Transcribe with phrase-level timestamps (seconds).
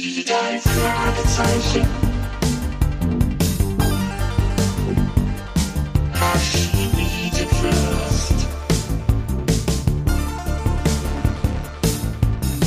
[0.00, 1.84] Die drei Fragezeichen.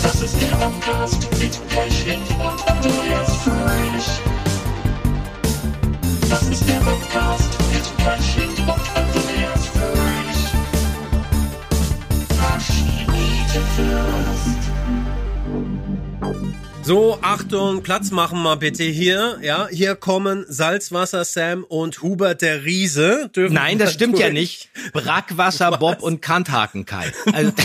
[0.03, 4.07] Das ist der Podcast mit Pechling und Andreas Fröhlich.
[6.29, 7.50] Das ist der Podcast
[16.91, 19.39] So, Achtung, Platz machen mal bitte hier.
[19.41, 23.29] Ja, hier kommen Salzwasser Sam und Hubert der Riese.
[23.33, 24.33] Dürfen Nein, das stimmt ja durch.
[24.33, 24.69] nicht.
[24.91, 27.09] Brackwasser Bob und Kanthaken Kai.
[27.31, 27.53] Also,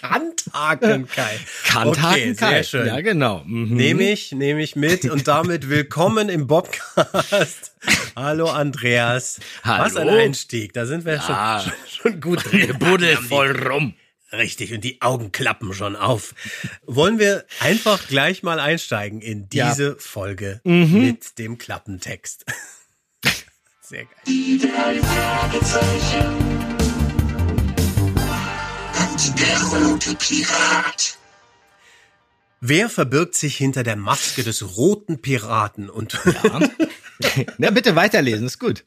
[0.00, 1.40] Kanthaken Kai.
[1.64, 2.50] Kanthaken okay, Kai.
[2.52, 2.86] Sehr schön.
[2.86, 3.42] Ja, genau.
[3.44, 3.74] Mhm.
[3.76, 7.72] Nehme ich, nehme ich mit und damit willkommen im Bobcast.
[8.14, 9.40] Hallo Andreas.
[9.64, 9.84] Hallo.
[9.84, 10.74] Was ein Einstieg.
[10.74, 11.60] Da sind wir Ja.
[11.60, 12.78] schon, schon, schon gut drin.
[12.78, 13.94] Buddel voll rum.
[14.32, 16.34] Richtig, und die Augen klappen schon auf.
[16.84, 19.70] Wollen wir einfach gleich mal einsteigen in Ja.
[19.70, 22.44] diese Folge mit dem Klappentext.
[23.82, 24.14] Sehr geil.
[24.26, 26.36] Die drei Fragezeichen.
[28.98, 31.18] Und der rote Pirat.
[32.60, 36.18] Wer verbirgt sich hinter der Maske des roten Piraten und
[37.58, 38.84] Na, bitte weiterlesen, ist gut.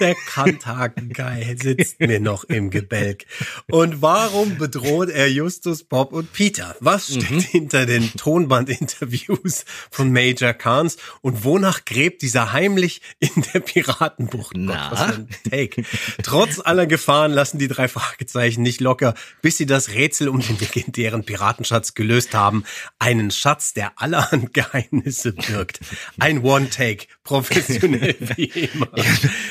[0.00, 3.26] Der Kanthaken-Kai sitzt mir noch im Gebälk.
[3.70, 6.74] Und warum bedroht er Justus, Bob und Peter?
[6.80, 13.60] Was steckt hinter den Tonbandinterviews von Major Kahns und wonach gräbt dieser heimlich in der
[13.60, 14.54] Piratenbucht?
[14.54, 14.90] Gott, Na?
[14.90, 15.84] was für ein Take.
[16.22, 20.58] Trotz aller Gefahren lassen die drei Fragezeichen nicht locker, bis sie das Rätsel um den
[20.58, 22.64] legendären Piratenschatz gelöst haben.
[22.98, 25.80] Einen Schatz, der allerhand Geheimnisse birgt.
[26.18, 28.88] Ein One-Take, professionell wie immer.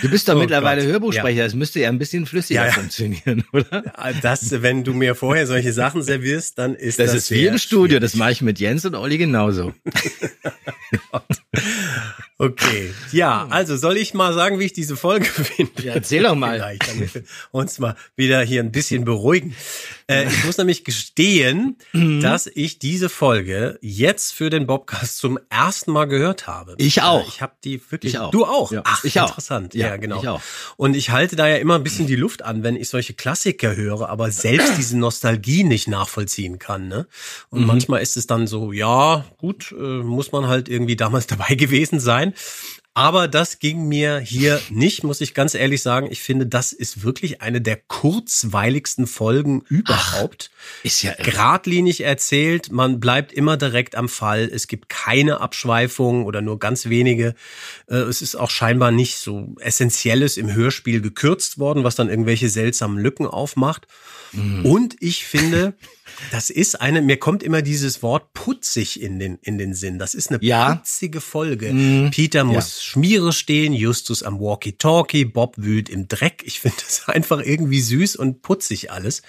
[0.01, 0.91] Du bist doch Oh mittlerweile Gott.
[0.91, 2.73] Hörbuchsprecher, das müsste ja ein bisschen flüssiger Ja, ja.
[2.73, 3.83] funktionieren, oder?
[4.21, 7.57] Das, wenn du mir vorher solche Sachen servierst, dann ist das, Das, ist wie im
[7.57, 8.01] Studio, schwierig.
[8.01, 9.73] das mache ich mit Jens und Olli genauso.
[12.43, 15.83] Okay, ja, also soll ich mal sagen, wie ich diese Folge finde?
[15.83, 16.55] Ja, erzähl doch mal.
[16.57, 19.55] Vielleicht, damit wir uns mal wieder hier ein bisschen beruhigen.
[20.07, 22.19] Äh, ich muss nämlich gestehen, Mhm.
[22.21, 26.73] dass ich diese Folge jetzt für den Bobcast zum ersten Mal gehört habe.
[26.79, 27.27] Ich auch.
[27.27, 28.13] Ich habe die wirklich.
[28.13, 28.31] Ich auch.
[28.31, 28.71] Du auch.
[28.71, 29.27] Ja, Ach, ich auch.
[29.29, 29.75] interessant.
[29.75, 30.19] Ja, Ja, genau.
[30.21, 30.41] ich auch.
[30.77, 33.75] Und ich halte da ja immer ein bisschen die Luft an, wenn ich solche Klassiker
[33.75, 36.87] höre, aber selbst diese Nostalgie nicht nachvollziehen kann.
[36.87, 37.05] Ne?
[37.51, 37.59] Mhm.
[37.59, 41.53] Und manchmal ist es dann so, ja, gut, äh, muss man halt irgendwie damals dabei
[41.53, 42.30] gewesen sein.
[42.93, 46.09] Aber das ging mir hier nicht, muss ich ganz ehrlich sagen.
[46.11, 50.51] Ich finde, das ist wirklich eine der kurzweiligsten Folgen überhaupt.
[50.83, 51.31] Ist ja irre.
[51.31, 54.49] Gradlinig erzählt, man bleibt immer direkt am Fall.
[54.53, 57.33] Es gibt keine Abschweifungen oder nur ganz wenige.
[57.87, 62.49] Äh, Es ist auch scheinbar nicht so Essentielles im Hörspiel gekürzt worden, was dann irgendwelche
[62.49, 63.87] seltsamen Lücken aufmacht.
[64.33, 64.65] Mhm.
[64.65, 65.75] Und ich finde,
[66.31, 69.99] das ist eine, mir kommt immer dieses Wort putzig in den, in den Sinn.
[69.99, 70.75] Das ist eine Ja.
[70.75, 71.71] putzige Folge.
[71.73, 72.11] Mhm.
[72.11, 76.43] Peter muss Schmiere stehen, Justus am Walkie-Talkie, Bob wühlt im Dreck.
[76.45, 79.21] Ich finde das einfach irgendwie süß und putzig alles.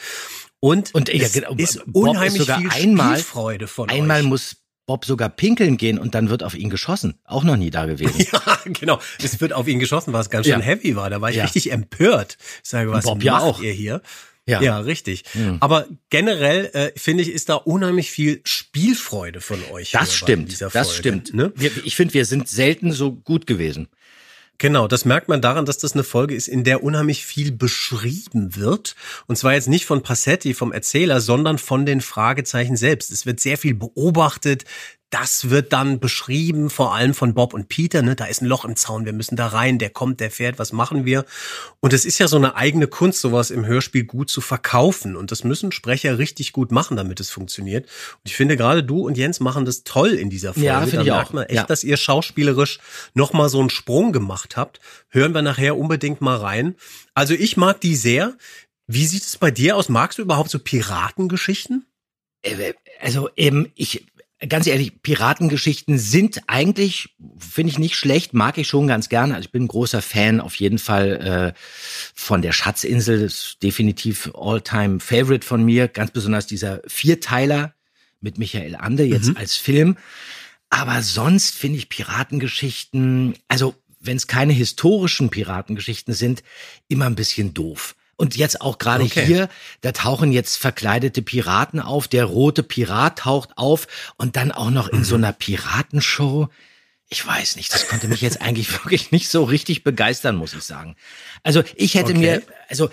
[0.60, 4.21] Und, Und ja, es genau, ist Bob ist unheimlich sogar viel einmal- Spielfreude von Einmal
[4.21, 4.26] euch.
[4.26, 4.56] muss
[4.87, 7.15] Bob sogar pinkeln gehen und dann wird auf ihn geschossen.
[7.25, 8.26] Auch noch nie da gewesen.
[8.32, 8.98] Ja, genau.
[9.22, 10.65] Es wird auf ihn geschossen, was ganz schön Ja.
[10.65, 11.09] heavy war.
[11.09, 11.44] Da war ich Ja.
[11.44, 12.37] richtig empört.
[12.65, 13.62] Ich sage, was Bob ja macht auch.
[13.62, 14.03] ihr hier?
[14.47, 14.60] Ja.
[14.60, 15.25] Ja, richtig.
[15.60, 19.92] Aber generell äh, finde ich, ist da unheimlich viel Spielfreude von euch.
[19.92, 21.32] Das stimmt, das stimmt.
[21.32, 21.53] Ne?
[21.54, 23.88] Wir, ich finde, wir sind selten so gut gewesen.
[24.58, 28.54] Genau, das merkt man daran, dass das eine Folge ist, in der unheimlich viel beschrieben
[28.54, 28.94] wird.
[29.26, 33.10] Und zwar jetzt nicht von Passetti, vom Erzähler, sondern von den Fragezeichen selbst.
[33.10, 34.64] Es wird sehr viel beobachtet.
[35.12, 38.00] Das wird dann beschrieben, vor allem von Bob und Peter.
[38.00, 38.17] Ne?
[38.17, 40.73] Da ist ein Loch im Zaun, wir müssen da rein, der kommt, der fährt, was
[40.73, 41.27] machen wir?
[41.81, 45.15] Und es ist ja so eine eigene Kunst, sowas im Hörspiel gut zu verkaufen.
[45.15, 47.84] Und das müssen Sprecher richtig gut machen, damit es funktioniert.
[47.84, 50.67] Und ich finde, gerade du und Jens machen das toll in dieser Folge.
[50.67, 51.33] Ja, finde da ich merkt auch.
[51.34, 51.65] man echt, Ja.
[51.65, 52.78] dass ihr schauspielerisch
[53.12, 54.81] noch mal so einen Sprung gemacht habt.
[55.11, 56.75] Hören wir nachher unbedingt mal rein.
[57.12, 58.33] Also ich mag die sehr.
[58.87, 59.91] Wie sieht es bei dir aus?
[59.91, 61.84] Magst du überhaupt so Piratengeschichten?
[62.43, 64.07] Äh, Also eben, ich,
[64.48, 69.34] ganz ehrlich, Piratengeschichten sind eigentlich, finde ich nicht schlecht, mag ich schon ganz gerne.
[69.34, 71.60] Also ich bin ein großer Fan auf jeden Fall äh,
[72.15, 77.74] von der Schatzinsel, das ist definitiv All-Time Favorite von mir, ganz besonders dieser Vierteiler
[78.21, 79.97] mit Michael Ande jetzt als Film.
[80.71, 86.42] Aber sonst finde ich Piratengeschichten, also wenn es keine historischen Piratengeschichten sind,
[86.88, 87.95] immer ein bisschen doof.
[88.16, 89.24] Und jetzt auch gerade Okay.
[89.26, 89.48] hier,
[89.80, 94.88] da tauchen jetzt verkleidete Piraten auf, der rote Pirat taucht auf und dann auch noch
[94.88, 96.48] in so einer Piratenshow.
[97.09, 100.62] Ich weiß nicht, das konnte mich jetzt eigentlich wirklich nicht so richtig begeistern, muss ich
[100.62, 100.94] sagen.
[101.42, 102.18] Also ich hätte Okay.
[102.20, 102.91] mir, also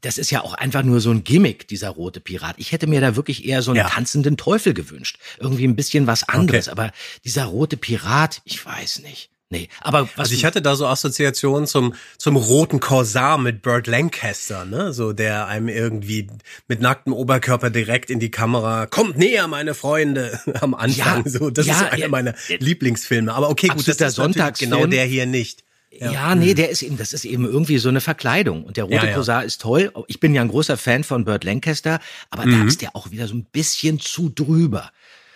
[0.00, 2.54] das ist ja auch einfach nur so ein Gimmick, dieser rote Pirat.
[2.58, 3.88] Ich hätte mir da wirklich eher so einen Ja.
[3.88, 5.18] tanzenden Teufel gewünscht.
[5.38, 6.68] Irgendwie ein bisschen was anderes.
[6.68, 6.92] Aber
[7.24, 9.30] dieser rote Pirat, ich weiß nicht.
[9.50, 13.86] Nee, aber was Also ich hatte da so Assoziationen zum, zum roten Korsar mit Burt
[13.86, 14.92] Lancaster, ne?
[14.92, 16.26] So der einem irgendwie
[16.68, 21.24] mit nacktem Oberkörper direkt in die Kamera, kommt näher, meine Freunde, am Anfang.
[21.24, 22.08] Ja, so, das ja, ist so einer ja.
[22.08, 23.32] meiner Lieblingsfilme.
[23.32, 24.70] Aber okay, gut, das ist natürlich Sonntagsfilm.
[24.70, 25.64] genau der hier nicht.
[25.90, 28.64] Ja, nee, der ist eben, das ist eben irgendwie so eine Verkleidung.
[28.64, 29.14] Und der rote Ja, ja.
[29.14, 29.90] Korsar ist toll.
[30.06, 32.68] Ich bin ja ein großer Fan von Burt Lancaster, aber da Mhm.
[32.68, 34.90] ist der auch wieder so ein bisschen zu drüber.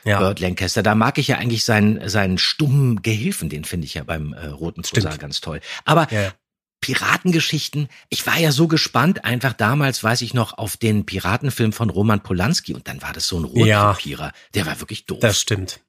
[0.04, 0.18] Ja.
[0.20, 4.04] Burt Lancaster, da mag ich ja eigentlich seinen, seinen stummen Gehilfen, den finde ich ja
[4.04, 5.18] beim äh, roten Stimmt.
[5.18, 5.60] ganz toll.
[5.84, 6.32] Aber Ja, ja.
[6.80, 11.90] Piratengeschichten, ich war ja so gespannt, einfach damals, weiß ich noch, auf den Piratenfilm von
[11.90, 13.90] Roman Polanski und dann war das so ein Ja.
[13.90, 14.32] Rotkopierer.
[14.54, 15.20] Der war wirklich doof.
[15.20, 15.80] Das stimmt.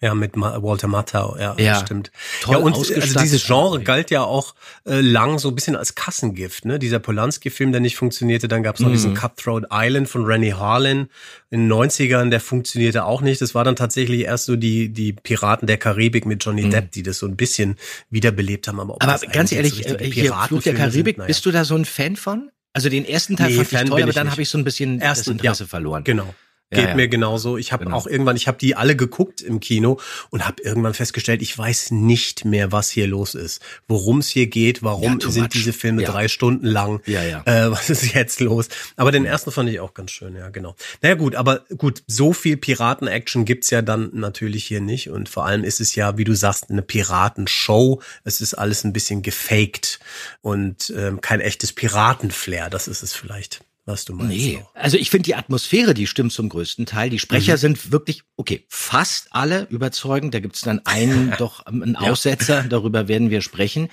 [0.00, 1.80] Ja, mit Ma Walter Matthau, ja, Ja.
[1.80, 2.12] stimmt.
[2.40, 3.20] Toll ja, und also ausgestattet.
[3.24, 4.54] dieses Genre galt ja auch
[4.86, 6.78] äh, lang so ein bisschen als Kassengift, ne?
[6.78, 8.92] Dieser Polanski-Film, der nicht funktionierte, dann gab's noch Mhm.
[8.92, 11.08] diesen Cutthroat Island von Rennie Harlin
[11.50, 13.40] in den 90ern, der funktionierte auch nicht.
[13.40, 17.02] Das war dann tatsächlich erst so die, die Piraten der Karibik mit Johnny Depp, die
[17.02, 17.74] das so ein bisschen
[18.08, 18.78] wiederbelebt haben.
[18.78, 18.98] Aber, Mhm.
[19.00, 21.26] Aber ganz ehrlich, so äh, hier Fluch der Karibik, sind, naja.
[21.26, 22.50] bist du da so ein Fan von?
[22.72, 24.58] Also den ersten Teil Nee, fand Fan ich toll, bin aber dann habe ich so
[24.58, 25.68] ein bisschen Ersten, das Interesse ja.
[25.68, 26.04] verloren.
[26.04, 26.32] Genau.
[26.70, 26.94] Ja, Geht ja.
[26.96, 27.56] mir genauso.
[27.56, 27.96] Ich habe Genau.
[27.96, 29.98] auch irgendwann, ich habe die alle geguckt im Kino
[30.28, 34.48] und habe irgendwann festgestellt, ich weiß nicht mehr, was hier los ist, worum es hier
[34.48, 35.48] geht, warum Ja, sind much.
[35.52, 36.10] diese Filme Ja.
[36.10, 37.42] drei Stunden lang, Ja, ja.
[37.46, 38.68] Äh, was ist jetzt los?
[38.96, 40.76] Aber den ersten fand ich auch ganz schön, ja genau.
[41.00, 45.46] Naja gut, aber gut, so viel Piraten-Action gibt's ja dann natürlich hier nicht und vor
[45.46, 48.02] allem ist es ja, wie du sagst, eine Piratenshow.
[48.24, 50.00] Es ist alles ein bisschen gefaked
[50.42, 52.68] und ähm, kein echtes Piratenflair.
[52.70, 54.32] Das ist es vielleicht, was du meinst.
[54.36, 54.74] Nee, auch.
[54.74, 57.10] also ich finde die Atmosphäre, die stimmt zum größten Teil.
[57.10, 57.58] Die Sprecher Mhm.
[57.58, 60.34] sind wirklich, okay, fast alle überzeugend.
[60.34, 63.88] Da gibt's dann einen, doch ähm, einen Aussetzer, darüber werden wir sprechen.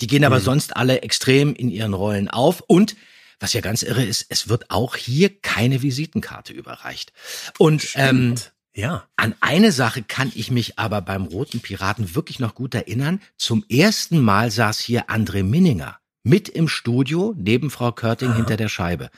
[0.00, 0.24] Die gehen Mhm.
[0.26, 2.60] aber sonst alle extrem in ihren Rollen auf.
[2.66, 2.96] Und
[3.40, 7.12] was ja ganz irre ist, es wird auch hier keine Visitenkarte überreicht.
[7.58, 8.34] Und ähm,
[8.74, 9.08] Ja.
[9.16, 13.20] An eine Sache kann ich mich aber beim Roten Piraten wirklich noch gut erinnern.
[13.36, 18.68] Zum ersten Mal saß hier André Minninger mit im Studio neben Frau Körting hinter der
[18.68, 19.10] Scheibe.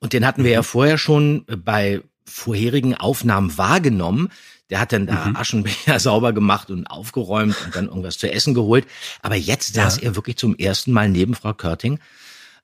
[0.00, 4.30] Und den hatten wir ja vorher schon bei vorherigen Aufnahmen wahrgenommen.
[4.68, 8.86] Der hat dann da Aschenbecher sauber gemacht und aufgeräumt und dann irgendwas zu essen geholt.
[9.22, 12.00] Aber jetzt saß er wirklich zum ersten Mal neben Frau Körting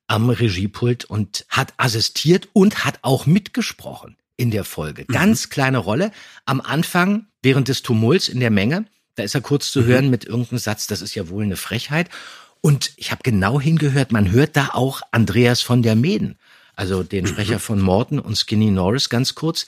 [0.08, 5.04] am Regiepult und hat assistiert und hat auch mitgesprochen in der Folge.
[5.04, 6.10] Ganz kleine Rolle.
[6.44, 10.25] Am Anfang, während des Tumults in der Menge, da ist er kurz zu hören mit
[10.25, 12.08] irgendeinem Satz, das ist ja wohl eine Frechheit.
[12.62, 16.38] Und ich habe genau hingehört, man hört da auch Andreas von der Meden,
[16.75, 19.67] also den Sprecher von Morton und Skinny Norris ganz kurz.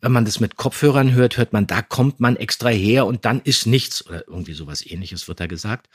[0.00, 3.40] Wenn man das mit Kopfhörern hört, hört man, da kommt man extra her und dann
[3.42, 5.90] ist nichts oder irgendwie sowas ähnliches wird da gesagt.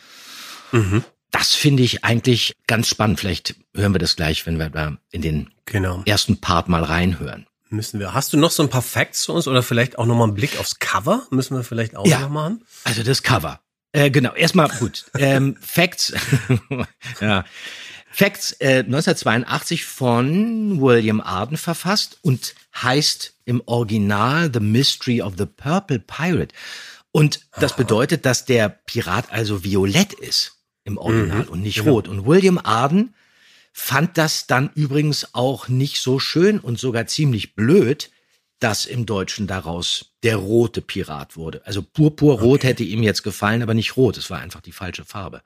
[1.31, 3.19] Das finde ich eigentlich ganz spannend.
[3.19, 6.03] Vielleicht hören wir das gleich, wenn wir da in den Genau.
[6.05, 7.47] ersten Part mal reinhören.
[7.69, 8.13] Müssen wir.
[8.13, 10.35] Hast du noch so ein paar Facts zu uns oder vielleicht auch noch mal einen
[10.35, 11.25] Blick aufs Cover?
[11.31, 12.19] Müssen wir vielleicht auch Ja.
[12.19, 12.63] noch machen?
[12.83, 13.59] Also das Cover.
[13.95, 15.05] Äh, genau, erstmal gut.
[15.17, 16.13] Ähm, Facts.
[17.21, 17.45] ja.
[18.11, 25.45] Facts äh, 1982 von William Arden verfasst und heißt im Original The Mystery of the
[25.45, 26.53] Purple Pirate.
[27.13, 32.09] Und das bedeutet, dass der Pirat also violett ist im Original und nicht rot.
[32.09, 33.15] Und William Arden
[33.71, 38.11] fand das dann übrigens auch nicht so schön und sogar ziemlich blöd,
[38.59, 41.61] dass im Deutschen daraus der rote Pirat wurde.
[41.65, 44.17] Also purpurrot hätte ihm jetzt gefallen, aber nicht rot.
[44.17, 45.41] Es war einfach die falsche Farbe.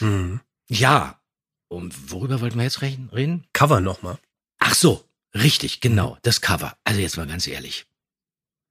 [0.00, 0.40] Mhm.
[0.68, 1.20] Ja.
[1.68, 3.44] Und worüber wollten wir jetzt reden?
[3.52, 4.18] Cover noch mal.
[4.58, 6.76] Ach so, richtig, genau, das Cover.
[6.84, 7.86] Also jetzt mal ganz ehrlich.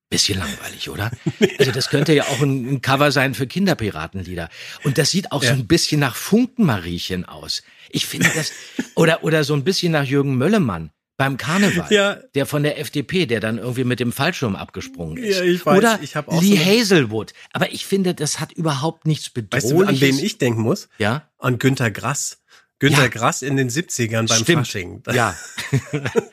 [0.10, 1.12] Bisschen langweilig, oder?
[1.60, 4.50] Also das könnte ja auch ein, ein Cover sein für Kinderpiratenlieder.
[4.84, 5.54] Und das sieht auch so Ja.
[5.56, 7.62] ein bisschen nach Funkenmariechen aus.
[7.90, 8.52] Ich finde das,
[8.96, 11.92] oder, oder so ein bisschen nach Jürgen Möllemann beim Karneval.
[11.92, 12.16] Ja.
[12.36, 15.38] Der von der FDP, der dann irgendwie mit dem Fallschirm abgesprungen ist.
[15.40, 17.34] Ja, ich weiß, Oder ich hab auch Lee so- Hazelwood.
[17.54, 20.22] Aber ich finde, das hat überhaupt nichts Weißt du, an wen Bedrohliches.
[20.22, 20.90] ich denken muss?
[21.00, 21.28] ja?
[21.40, 22.42] An Günter Grass.
[22.80, 23.08] Günter Ja.
[23.08, 24.68] Grass in den 70ern beim Stimmt.
[24.68, 25.04] Fasching.
[25.12, 25.36] Ja,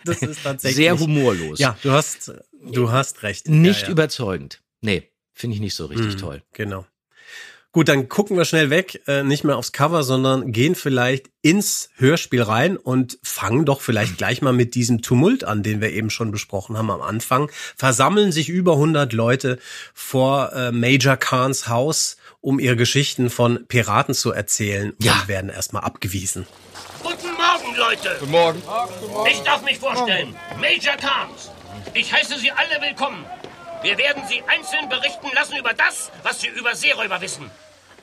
[0.05, 0.77] Das ist tatsächlich.
[0.77, 1.59] sehr humorlos.
[1.59, 3.49] Ja, du hast, du hast recht.
[3.49, 3.93] Nicht ja, ja.
[3.93, 4.61] überzeugend.
[4.83, 6.43] Nee, finde ich nicht so richtig Mhm, toll.
[6.53, 6.85] Genau.
[7.75, 11.91] Gut, dann gucken wir schnell weg, äh, nicht mehr aufs Cover, sondern gehen vielleicht ins
[11.97, 16.09] Hörspiel rein und fangen doch vielleicht gleich mal mit diesem Tumult an, den wir eben
[16.09, 17.51] schon besprochen haben am Anfang.
[17.77, 19.59] Versammeln sich über 100 Leute
[19.93, 25.15] vor äh, Major Khans Haus, um ihre Geschichten von Piraten zu erzählen Ja.
[25.15, 26.47] und werden erstmal abgewiesen.
[27.03, 28.17] Guten Morgen, Leute.
[28.21, 28.63] Guten Morgen.
[29.29, 30.33] Ich darf mich vorstellen.
[30.61, 31.51] Major Carnes.
[31.93, 33.25] Ich heiße Sie alle willkommen.
[33.83, 37.51] Wir werden Sie einzeln berichten lassen über das, was Sie über Seeräuber wissen.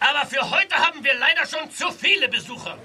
[0.01, 2.75] Aber für heute haben wir leider schon zu viele Besucher.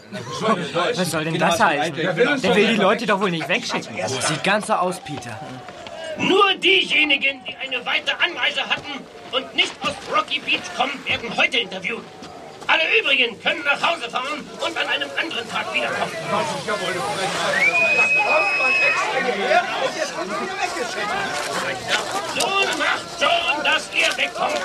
[0.94, 1.94] Was soll denn das heißen?
[1.96, 3.96] Der will die Leute doch wohl nicht wegschicken.
[4.06, 5.40] Sieht ganz so aus, Peter.
[6.18, 9.00] Nur diejenigen, die eine weite Anreise hatten
[9.32, 12.04] und nicht aus Rocky Beach kommen, werden heute interviewt.
[12.66, 16.12] Alle übrigen können nach Hause fahren und an einem anderen Tag wiederkommen.
[22.34, 24.60] Nun macht schon, dass ihr wegkommt.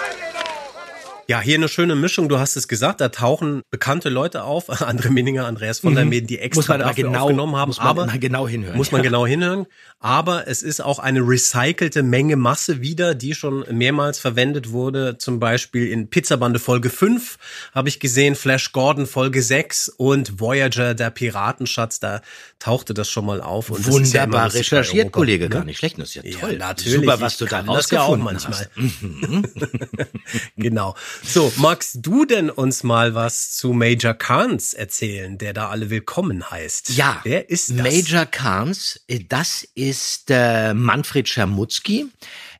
[1.31, 2.27] Ja, hier eine schöne Mischung.
[2.27, 6.27] Du hast es gesagt, da tauchen bekannte Leute auf, André Minninger, Andreas von der Meden,
[6.27, 7.69] die extra dafür genau- aufgenommen haben.
[7.69, 8.75] muss man aber genau hinhören.
[8.75, 9.03] Muss man Ja.
[9.09, 9.65] genau hinhören.
[10.01, 15.17] Aber es ist auch eine recycelte Menge Masse wieder, die schon mehrmals verwendet wurde.
[15.19, 17.37] Zum Beispiel in Pizzabande Folge 5
[17.73, 22.21] habe ich gesehen, Flash Gordon Folge 6 und Voyager, der Piratenschatz, da
[22.59, 23.69] tauchte das schon mal auf.
[23.69, 25.49] Und ja Wunderbar bei recherchiert, Europa, Kollege, ne?
[25.49, 25.97] gar nicht schlecht.
[25.97, 26.57] Das ist ja Ja, toll.
[26.57, 26.93] natürlich.
[26.99, 28.53] Super, was Ich du da ja rausgefunden manchmal.
[28.59, 28.69] hast.
[30.57, 30.95] Genau.
[31.23, 36.49] So, magst du denn uns mal was zu Major Kahns erzählen, der da alle willkommen
[36.49, 36.89] heißt?
[36.89, 37.77] Ja, Wer ist das?
[37.77, 42.07] Major Kahns, äh, das ist äh, Manfred Schermutzki.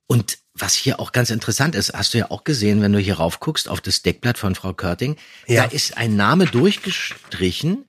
[0.08, 3.16] Und was hier auch ganz interessant ist, hast du ja auch gesehen, wenn du hier
[3.16, 5.16] raufguckst auf das Deckblatt von Frau Körting,
[5.48, 5.64] Ja.
[5.66, 7.86] da ist ein Name durchgestrichen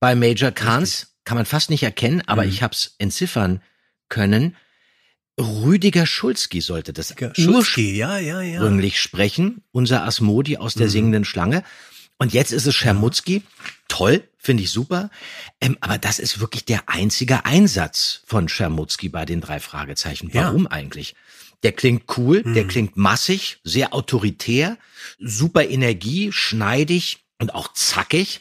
[0.00, 2.48] bei Major Kahns, kann man fast nicht erkennen, aber Mhm.
[2.48, 3.62] ich habe es entziffern
[4.08, 4.56] können.
[5.38, 8.60] Rüdiger Schulzki sollte das Schulzki, ja, ja, ja.
[8.60, 11.62] ursprünglich sprechen, unser Asmodi aus der singenden Schlange.
[12.18, 13.42] Und jetzt ist es Schermutzki.
[13.86, 15.10] Toll, finde ich super.
[15.60, 20.30] Ähm, aber das ist wirklich der einzige Einsatz von Schermutzki bei den drei Fragezeichen.
[20.32, 20.46] Ja.
[20.46, 21.14] Warum eigentlich?
[21.62, 24.78] Der klingt cool, der klingt massig, sehr autoritär,
[25.18, 28.40] super Energie, schneidig und auch zackig.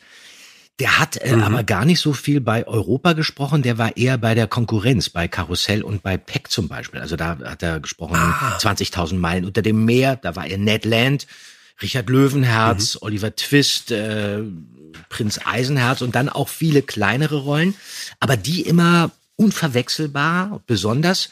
[0.79, 4.35] Der hat äh, aber gar nicht so viel bei Europa gesprochen, der war eher bei
[4.35, 6.99] der Konkurrenz, bei Karussell und bei Peck zum Beispiel.
[6.99, 11.25] Also da hat er gesprochen, 20.000 Meilen unter dem Meer, da war er Ned Land,
[11.81, 14.41] Richard Löwenherz, Oliver Twist, äh,
[15.09, 17.75] Prinz Eisenherz und dann auch viele kleinere Rollen,
[18.19, 21.29] aber die immer unverwechselbar, besonders.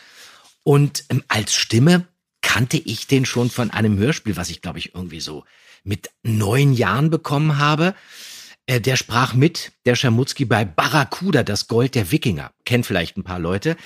[0.63, 2.05] Und ähm, als Stimme
[2.41, 5.43] kannte ich den schon von einem Hörspiel, was ich glaube ich irgendwie so
[5.83, 7.93] mit neun Jahren bekommen habe.
[8.67, 12.51] Äh, der sprach mit, der Schermutzki bei Barracuda, das Gold der Wikinger.
[12.65, 13.77] Kennt vielleicht ein paar Leute.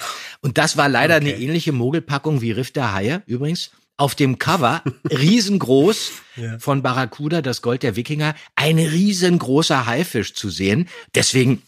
[0.41, 3.71] Und das war leider eine ähnliche Mogelpackung wie Riff der Haie, übrigens.
[3.97, 4.81] Auf dem Cover,
[5.11, 6.11] riesengroß,
[6.59, 10.87] von Barracuda, das Gold der Wikinger, ein riesengroßer Haifisch zu sehen.
[11.13, 11.61] Deswegen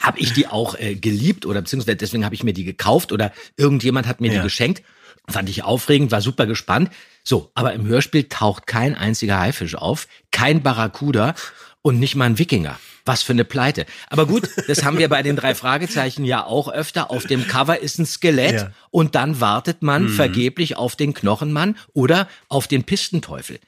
[0.00, 3.30] habe ich die auch äh, geliebt oder beziehungsweise deswegen habe ich mir die gekauft oder
[3.56, 4.38] irgendjemand hat mir Ja.
[4.38, 4.82] die geschenkt.
[5.28, 6.90] Fand ich aufregend, war super gespannt.
[7.22, 11.36] So, aber im Hörspiel taucht kein einziger Haifisch auf, kein Barracuda
[11.82, 12.78] und nicht mal ein Wikinger.
[13.04, 13.84] Was für eine Pleite.
[14.10, 17.10] Aber gut, das haben wir bei den drei Fragezeichen ja auch öfter.
[17.10, 18.72] Auf dem Cover ist ein Skelett Ja.
[18.90, 23.58] und dann wartet man vergeblich auf den Knochenmann oder auf den Pistenteufel.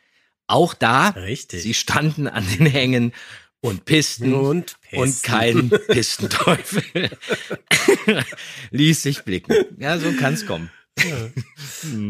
[0.47, 1.63] Auch da, Richtig.
[1.65, 3.13] sie standen an den Hängen
[3.61, 5.23] und Pisten Und und Pisten.
[5.27, 7.11] kein Pistenteufel
[8.71, 9.55] ließ sich blicken.
[9.79, 10.71] Ja, so kann's kommen.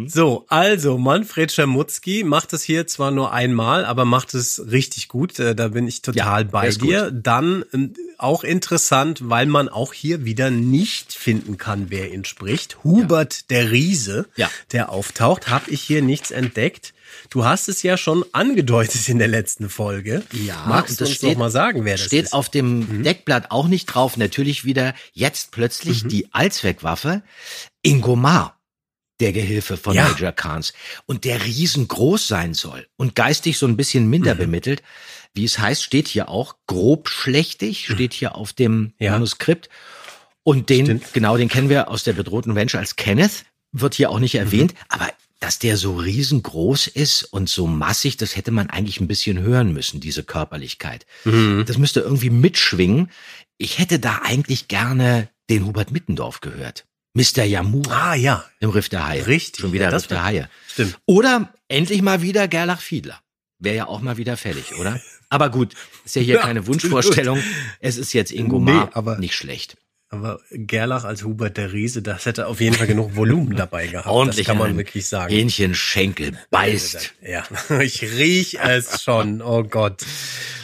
[0.06, 5.38] So, also Manfred Schermutzki macht es hier zwar nur einmal, aber macht es richtig gut.
[5.40, 6.88] Äh, Da bin ich total Ja, bei ist gut.
[6.90, 7.10] dir.
[7.10, 12.84] Dann ähm, auch interessant, weil man auch hier wieder nicht finden kann, wer ihn spricht.
[12.84, 14.48] Hubert der Riese, Ja.
[14.72, 16.94] der auftaucht, habe ich hier nichts entdeckt.
[17.30, 20.22] Du hast es ja schon angedeutet in der letzten Folge.
[20.66, 22.32] Magst und du uns noch mal sagen, wer das steht ist?
[22.32, 24.16] auf dem Deckblatt auch nicht drauf.
[24.16, 27.22] Natürlich wieder jetzt plötzlich die Allzweckwaffe
[27.82, 28.58] Ingomar,
[29.20, 30.08] der Gehilfe von Ja.
[30.08, 30.72] Major Kahns.
[31.06, 34.82] Und der riesengroß sein soll und geistig so ein bisschen minder bemittelt.
[35.34, 39.12] Wie es heißt, steht hier auch grob schlechtig, steht hier auf dem Ja.
[39.12, 39.68] Manuskript.
[40.42, 41.12] Und den, Stimmt.
[41.14, 44.74] genau, den kennen wir aus der bedrohten Mensch als Kenneth, wird hier auch nicht erwähnt,
[44.88, 45.08] aber
[45.40, 49.72] dass der so riesengroß ist und so massig, das hätte man eigentlich ein bisschen hören
[49.72, 51.04] müssen, diese Körperlichkeit.
[51.24, 53.10] Das müsste irgendwie mitschwingen.
[53.58, 56.84] Ich hätte da eigentlich gerne den Hubert Mittendorf gehört.
[57.14, 57.44] Mr.
[57.44, 59.26] Yamura Ah ja, im Riff der Haie.
[59.26, 60.48] Richtig, Schon wieder ja, Riff der Haie.
[60.68, 60.98] stimmt.
[61.06, 63.20] Oder endlich mal wieder Gerlach Fiedler.
[63.60, 65.00] Wäre ja auch mal wieder fällig, oder?
[65.28, 67.40] Aber gut, ist ja hier Ja, keine Wunschvorstellung.
[67.80, 69.76] Es ist jetzt Ingomar Nee, aber- nicht schlecht.
[70.14, 74.06] Aber Gerlach als Hubert der Riese, das hätte auf jeden Fall genug Volumen dabei gehabt.
[74.06, 75.32] Ordentlich das kann man wirklich sagen.
[75.32, 77.12] Hähnchenschenkel beißt.
[77.26, 77.44] Ja,
[77.80, 79.40] ich riech es schon.
[79.42, 80.02] Oh Gott.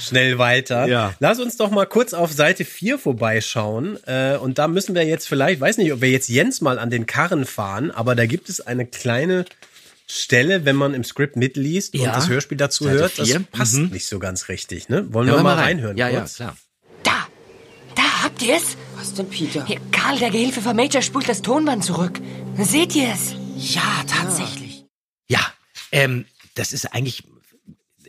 [0.00, 0.87] Schnell weiter.
[0.87, 1.14] Ja.
[1.21, 3.99] Lass uns doch mal kurz auf Seite 4 vorbeischauen.
[4.07, 6.90] Äh, und da müssen wir jetzt vielleicht, weiß nicht, ob wir jetzt Jens mal an
[6.90, 9.45] den Karren fahren, aber da gibt es eine kleine
[10.07, 12.09] Stelle, wenn man im Skript mitliest Ja.
[12.09, 13.40] und das Hörspiel dazu Seite hört, das vier.
[13.52, 13.88] passt Mhm.
[13.90, 14.88] nicht so ganz richtig.
[14.88, 15.07] Ne?
[15.12, 15.64] Wollen Hören wir mal rein.
[15.76, 15.97] reinhören?
[15.97, 16.37] Ja, ja, kurz?
[16.37, 16.57] klar.
[17.04, 17.26] Da!
[17.95, 18.76] Da habt ihr es?
[19.00, 19.64] Was denn, Peter?
[19.64, 22.21] Hier, Karl, der Gehilfe von Major, spult das Tonband zurück.
[22.59, 23.35] Seht ihr es?
[23.57, 24.85] Ja, tatsächlich.
[25.26, 25.40] Ja,
[25.90, 27.23] ähm, das ist eigentlich,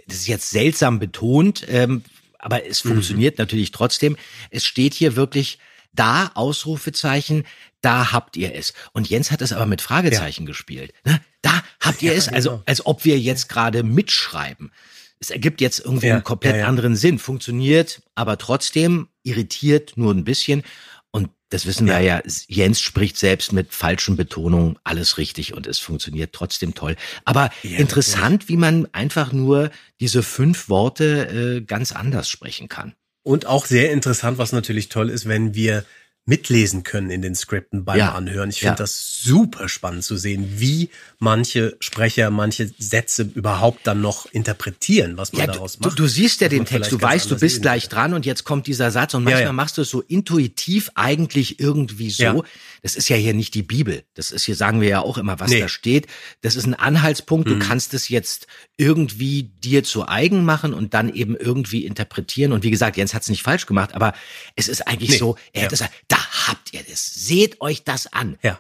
[0.07, 2.03] das ist jetzt seltsam betont, ähm,
[2.39, 4.17] aber es funktioniert natürlich trotzdem.
[4.49, 5.59] Es steht hier wirklich
[5.93, 7.45] da, Ausrufezeichen,
[7.79, 8.73] da habt ihr es.
[8.91, 10.93] Und Jens hat es aber mit Fragezeichen gespielt.
[11.05, 11.21] Ne?
[11.41, 12.63] Da habt ihr Ja, es, also genau.
[12.65, 14.73] als ob wir jetzt gerade mitschreiben.
[15.21, 16.67] Es ergibt jetzt irgendwie Ja, einen komplett ja, ja.
[16.67, 17.19] anderen Sinn.
[17.19, 20.63] Funktioniert, aber trotzdem irritiert nur ein bisschen.
[21.11, 25.77] Und das wissen wir ja, Jens spricht selbst mit falschen Betonungen alles richtig und es
[25.79, 26.95] funktioniert trotzdem toll.
[27.23, 32.93] Aber interessant, wie man einfach nur diese fünf Worte äh, ganz anders sprechen kann.
[33.23, 35.85] Und auch sehr interessant, was natürlich toll ist, wenn wir
[36.25, 38.11] mitlesen können in den Skripten beim Ja.
[38.13, 38.49] Anhören.
[38.51, 38.69] Ich Ja.
[38.69, 45.17] finde das super spannend zu sehen, wie manche Sprecher manche Sätze überhaupt dann noch interpretieren,
[45.17, 45.97] was man Ja, du, daraus du, macht.
[45.99, 47.95] du siehst ja den Text, du weißt, du bist gleich könnte.
[47.95, 49.53] dran und jetzt kommt dieser Satz und manchmal ja.
[49.53, 52.23] machst du es so intuitiv eigentlich irgendwie so.
[52.23, 52.35] Ja.
[52.83, 54.03] Das ist ja hier nicht die Bibel.
[54.13, 55.59] Das ist hier, sagen wir ja auch immer, was Nee.
[55.59, 56.07] da steht.
[56.41, 57.47] Das ist ein Anhaltspunkt.
[57.47, 57.59] Mhm.
[57.59, 58.47] Du kannst es jetzt
[58.77, 62.51] irgendwie dir zu eigen machen und dann eben irgendwie interpretieren.
[62.51, 64.13] Und wie gesagt, Jens hat es nicht falsch gemacht, aber
[64.55, 65.17] es ist eigentlich Nee.
[65.17, 65.65] so, er Ja.
[65.65, 67.05] hätte gesagt, da habt ihr das.
[67.05, 68.37] Seht euch das an.
[68.41, 68.59] Ja.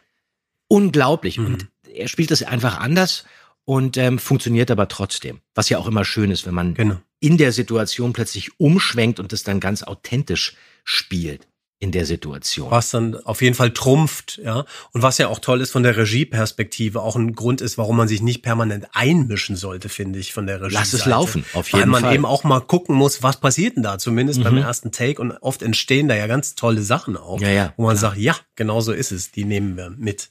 [0.67, 1.37] Unglaublich.
[1.37, 1.45] Mhm.
[1.45, 3.25] Und er spielt das einfach anders
[3.65, 5.41] und ähm, funktioniert aber trotzdem.
[5.55, 6.99] Was ja auch immer schön ist, wenn man Genau.
[7.19, 11.47] in der Situation plötzlich umschwenkt und das dann ganz authentisch spielt
[11.81, 12.69] in der Situation.
[12.71, 14.65] was dann auf jeden Fall trumpft, ja.
[14.93, 18.07] Und was ja auch toll ist von der Regieperspektive, auch ein Grund ist, warum man
[18.07, 20.75] sich nicht permanent einmischen sollte, finde ich, von der Regie.
[20.75, 22.13] Lass es laufen, auf Weil jeden man Fall.
[22.13, 24.61] eben auch mal gucken muss, was passiert denn da, zumindest beim Mhm.
[24.61, 25.19] ersten Take.
[25.19, 28.11] Und oft entstehen da ja ganz tolle Sachen auch, Ja, ja, wo man klar.
[28.11, 30.29] sagt, ja, genau so ist es, die nehmen wir mit.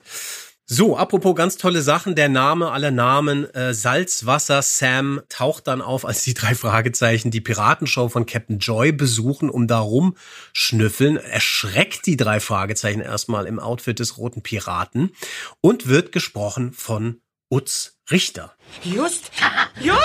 [0.73, 6.05] So, apropos ganz tolle Sachen, der Name aller Namen, äh, Salzwasser Sam taucht dann auf,
[6.05, 12.17] als die drei Fragezeichen die Piratenshow von Captain Joy besuchen, um da rumschnüffeln, erschreckt die
[12.17, 15.11] drei Fragezeichen erstmal im Outfit des roten Piraten
[15.61, 17.21] und wird gesprochen von
[17.53, 18.53] Utz Richter.
[18.85, 19.33] Just!
[19.81, 19.99] Just!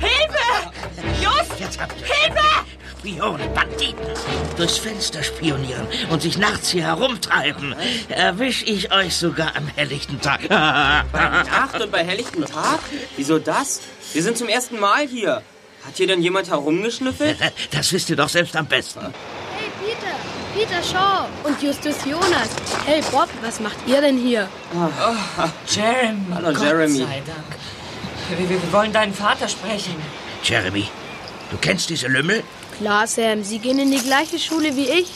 [0.00, 0.46] Hilfe!
[1.22, 1.52] Just!
[1.60, 2.44] Hilfe!
[2.98, 4.04] Spione, Banditen,
[4.56, 7.76] durchs Fenster spionieren und sich nachts hier herumtreiben.
[8.08, 10.48] Erwisch ich euch sogar am helllichten Tag.
[10.48, 12.80] Bei Nacht und bei helllichtem Tag?
[13.16, 13.82] Wieso das?
[14.12, 15.42] Wir sind zum ersten Mal hier.
[15.86, 17.36] Hat hier denn jemand herumgeschnüffelt?
[17.70, 19.14] Das wisst ihr doch selbst am besten.
[20.54, 22.48] Peter, Shaw und Justus Jonas.
[22.86, 24.48] Hey Bob, was macht ihr denn hier?
[25.66, 26.20] Jeremy.
[26.32, 26.98] Hallo, Gott Jeremy.
[26.98, 27.58] sei Dank.
[28.28, 29.96] Wir, wir, wir wollen deinen Vater sprechen.
[30.44, 30.86] Jeremy,
[31.50, 32.44] du kennst diese Lümmel?
[32.78, 35.10] Klar, Sam, sie gehen in die gleiche Schule wie ich.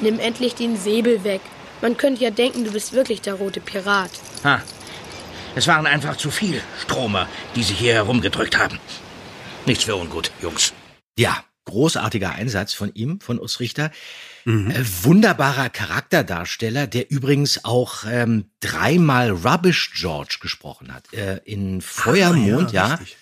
[0.00, 1.40] Nimm endlich den Säbel weg.
[1.80, 4.10] Man könnte ja denken, du bist wirklich der rote Pirat.
[4.42, 4.60] Ha.
[5.54, 8.80] Es waren einfach zu viel Stromer, die sich hier herumgedrückt haben.
[9.66, 10.72] Nichts für ungut, Jungs.
[11.16, 13.90] Ja, großartiger Einsatz von ihm, von Urs Richter.
[14.48, 14.70] Mhm.
[14.70, 21.12] Äh, wunderbarer Charakterdarsteller, der übrigens auch ähm, dreimal Rubbish George gesprochen hat.
[21.12, 22.94] Äh, in Feuermond, Ah, ja.
[22.94, 23.16] richtig.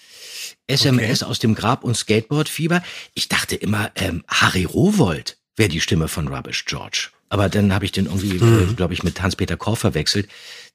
[0.69, 2.83] SMS aus dem Grab und Skateboardfieber.
[3.15, 7.09] Ich dachte immer, ähm, Harry Rowold wäre die Stimme von Rubbish George.
[7.29, 8.71] Aber dann habe ich den irgendwie, Mhm.
[8.71, 10.29] äh, glaube ich, mit Hans-Peter Korf verwechselt,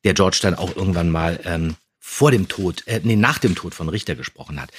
[0.03, 1.75] der George dann auch irgendwann mal ähm,
[2.13, 4.69] vor dem Tod, äh, nee, nach dem Tod von Richter gesprochen hat.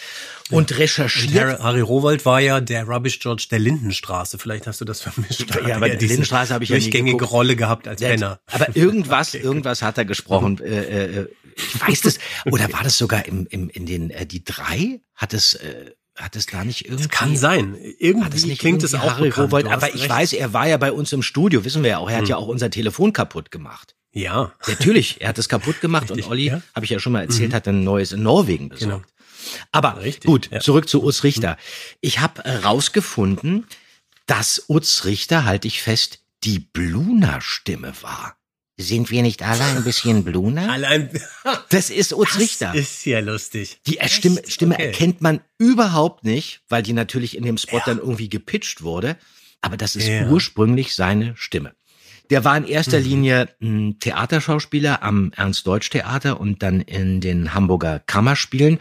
[0.50, 1.34] Und recherchiert.
[1.34, 4.38] Harry, Harry Rowold war ja der Rubbish George der Lindenstraße.
[4.38, 5.46] Vielleicht hast du das vermischt.
[5.66, 7.32] Ja, aber er die Lindenstraße habe ich ja nie durchgängige geguckt.
[7.32, 8.38] Rolle gehabt als Penner.
[8.50, 10.60] Aber irgendwas, irgendwas hat er gesprochen.
[10.60, 12.18] Äh, äh, ich weiß das.
[12.44, 15.00] Oder war das sogar im, im, in den äh, die drei?
[15.14, 17.04] Hat es äh, hat es da nicht irgendwie?
[17.04, 17.74] Das kann sein.
[17.74, 19.46] Es Irgendwie nicht klingt es auch Harry bekannt.
[19.48, 20.10] Rowold, aber ich recht.
[20.10, 22.10] weiß, er war ja bei uns im Studio, wissen wir ja auch.
[22.10, 22.28] Er hat Hm.
[22.28, 23.94] ja auch unser Telefon kaputt gemacht.
[24.12, 24.53] Ja.
[24.66, 26.62] Natürlich, er hat es kaputt gemacht Richtig, und Olli, ja.
[26.75, 29.11] habe ich ja schon mal erzählt, hat ein neues in Norwegen besorgt.
[29.72, 30.61] Aber Richtig, gut, ja.
[30.61, 31.57] zurück zu Utz Richter.
[32.01, 33.66] Ich habe herausgefunden,
[34.27, 38.37] dass Utz Richter, halte ich fest, die Bluna-Stimme war.
[38.79, 40.68] Sind wir nicht alle ein bisschen Bluna?
[40.72, 41.11] Allein
[41.70, 42.75] Das ist Utz das Richter.
[42.75, 43.81] ist ja lustig.
[43.87, 44.42] Die äh, Stimme?
[44.46, 44.87] Stimme Okay.
[44.87, 49.16] erkennt man überhaupt nicht, weil die natürlich in dem Spot dann irgendwie gepitcht wurde.
[49.61, 50.27] Aber das ist Ja.
[50.29, 51.75] ursprünglich seine Stimme.
[52.32, 53.04] Der war in erster Mhm.
[53.04, 58.78] Linie ein Theaterschauspieler am Ernst-Deutsch-Theater und dann in den Hamburger Kammerspielen.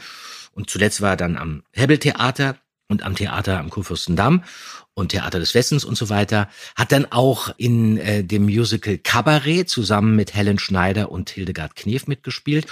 [0.54, 2.56] Und zuletzt war er dann am Hebbeltheater
[2.88, 4.46] und am Theater am Kurfürstendamm
[4.94, 6.48] und Theater des Westens und so weiter.
[6.78, 12.08] Hat dann auch in äh, dem Musical Cabaret zusammen mit Helen Schneider und Hildegard Knef
[12.08, 12.68] mitgespielt.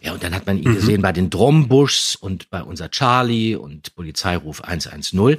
[0.00, 3.94] Ja, und dann hat man ihn gesehen bei den Drombuschs und bei unser Charlie und
[3.94, 5.36] Polizeiruf 110.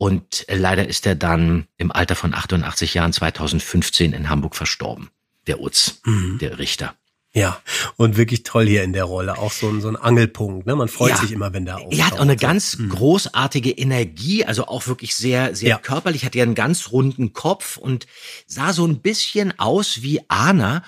[0.00, 5.10] Und äh, leider ist er dann im Alter von 88 Jahren 2015 in Hamburg verstorben.
[5.46, 6.00] Der Utz,
[6.40, 6.94] der Richter.
[7.34, 7.60] Ja,
[7.96, 9.36] und wirklich toll hier in der Rolle.
[9.36, 10.66] Auch so ein, so ein Angelpunkt.
[10.66, 10.74] Ne?
[10.74, 11.16] Man freut Ja.
[11.18, 11.98] sich immer, wenn der auftaucht.
[11.98, 15.78] Er hat auch eine ganz großartige Energie, also auch wirklich sehr, sehr Ja.
[15.78, 18.06] körperlich, hat ja einen ganz runden Kopf und
[18.46, 20.82] sah so ein bisschen aus wie Anna.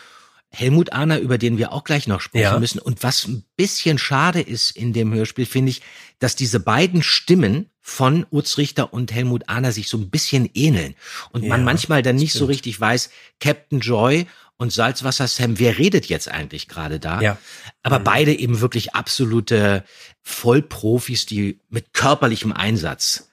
[0.55, 2.59] Helmut Ahner, über den wir auch gleich noch sprechen Ja.
[2.59, 2.79] müssen.
[2.79, 5.83] Und was ein bisschen schade ist in dem Hörspiel, finde ich,
[6.19, 10.95] dass diese beiden Stimmen von Utz Richter und Helmut Ahner sich so ein bisschen ähneln.
[11.33, 12.51] Und man Ja, manchmal dann nicht so stimmt.
[12.51, 17.21] richtig weiß, Captain Joy und Salzwasser Sam, wer redet jetzt eigentlich gerade da?
[17.21, 17.39] Ja.
[17.83, 18.05] Aber Mhm.
[18.05, 19.85] beide eben wirklich absolute
[20.23, 23.31] Vollprofis, die mit körperlichem Einsatz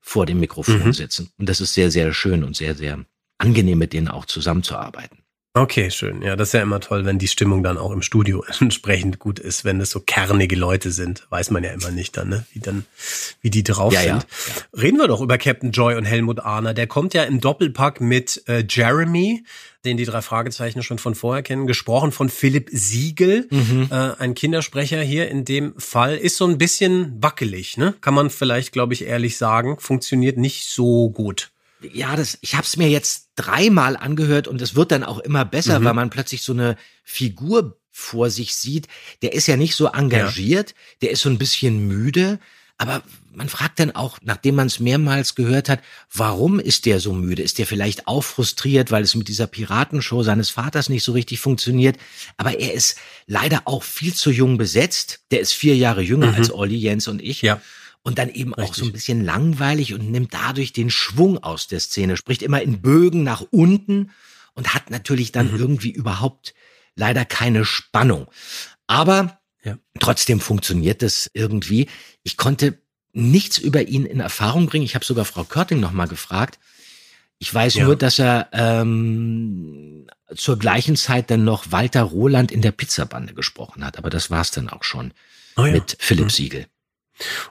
[0.00, 0.92] vor dem Mikrofon Mhm.
[0.92, 1.30] sitzen.
[1.38, 3.04] Und das ist sehr, sehr schön und sehr, sehr
[3.38, 5.18] angenehm, mit denen auch zusammenzuarbeiten.
[5.56, 6.20] Okay, schön.
[6.20, 9.38] Ja, das ist ja immer toll, wenn die Stimmung dann auch im Studio entsprechend gut
[9.38, 9.64] ist.
[9.64, 12.44] Wenn es so kernige Leute sind, weiß man ja immer nicht dann, ne?
[12.52, 12.84] wie dann,
[13.40, 14.26] wie die drauf Ja, ja, sind.
[14.82, 16.74] Reden wir doch über Captain Joy und Helmut Ahner.
[16.74, 19.44] Der kommt ja im Doppelpack mit äh, Jeremy,
[19.86, 23.88] den die drei Fragezeichen schon von vorher kennen, gesprochen von Philipp Siegel, Mhm.
[23.90, 26.16] äh, ein Kindersprecher hier in dem Fall.
[26.18, 27.94] Ist so ein bisschen wackelig, ne?
[28.02, 29.78] Kann man vielleicht, glaube ich, ehrlich sagen.
[29.80, 31.50] Funktioniert nicht so gut.
[31.94, 35.44] Ja, das, ich habe es mir jetzt dreimal angehört und es wird dann auch immer
[35.44, 35.84] besser, Mhm.
[35.84, 38.88] weil man plötzlich so eine Figur vor sich sieht.
[39.22, 42.38] Der ist ja nicht so engagiert, der ist so ein bisschen müde,
[42.78, 45.80] aber man fragt dann auch, nachdem man es mehrmals gehört hat,
[46.12, 47.42] warum ist der so müde?
[47.42, 51.38] Ist der vielleicht auch frustriert, weil es mit dieser Piratenshow seines Vaters nicht so richtig
[51.40, 51.96] funktioniert?
[52.38, 55.20] Aber er ist leider auch viel zu jung besetzt.
[55.30, 57.42] Der ist vier Jahre jünger als Olli, Jens und ich.
[57.42, 57.46] Mhm.
[57.46, 57.60] Ja.
[58.06, 58.76] Und dann eben auch Richtig.
[58.76, 62.80] so ein bisschen langweilig und nimmt dadurch den Schwung aus der Szene, spricht immer in
[62.80, 64.12] Bögen nach unten
[64.54, 65.58] und hat natürlich dann Mhm.
[65.58, 66.54] irgendwie überhaupt
[66.94, 68.28] leider keine Spannung.
[68.86, 69.76] Aber Ja.
[69.98, 71.88] trotzdem funktioniert das irgendwie.
[72.22, 72.78] Ich konnte
[73.12, 74.84] nichts über ihn in Erfahrung bringen.
[74.84, 76.60] Ich habe sogar Frau Körting noch mal gefragt.
[77.40, 77.86] Ich weiß Ja.
[77.86, 83.84] nur, dass er ähm, zur gleichen Zeit dann noch Walter Roland in der Pizzabande gesprochen
[83.84, 83.98] hat.
[83.98, 85.12] Aber das war's dann auch schon
[85.56, 85.72] Oh ja.
[85.72, 86.30] mit Philipp Mhm.
[86.30, 86.66] Siegel.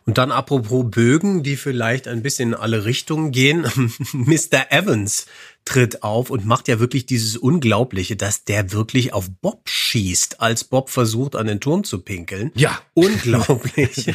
[0.05, 3.65] Und dann apropos Bögen, die vielleicht ein bisschen in alle Richtungen gehen.
[4.13, 4.71] Mr.
[4.71, 5.25] Evans
[5.65, 10.63] tritt auf und macht ja wirklich dieses Unglaubliche, dass der wirklich auf Bob schießt, als
[10.63, 12.51] Bob versucht, an den Turm zu pinkeln.
[12.55, 12.79] Ja.
[12.93, 14.13] Unglaublich.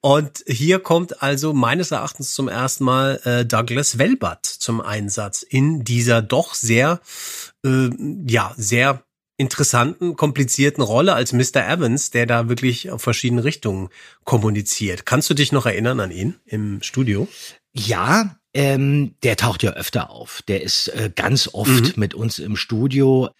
[0.00, 5.82] und hier kommt also meines Erachtens zum ersten Mal äh, Douglas Welbert zum Einsatz in
[5.82, 7.00] dieser doch sehr,
[7.64, 7.90] äh,
[8.26, 9.02] ja, sehr
[9.36, 11.66] interessanten, komplizierten Rolle als Mr.
[11.68, 13.88] Evans, der da wirklich auf verschiedene Richtungen
[14.24, 15.06] kommuniziert.
[15.06, 17.28] Kannst du dich noch erinnern an ihn im Studio?
[17.72, 20.42] Ja, ähm, der taucht ja öfter auf.
[20.48, 21.92] Der ist äh, ganz oft Mhm.
[21.96, 23.30] mit uns im Studio.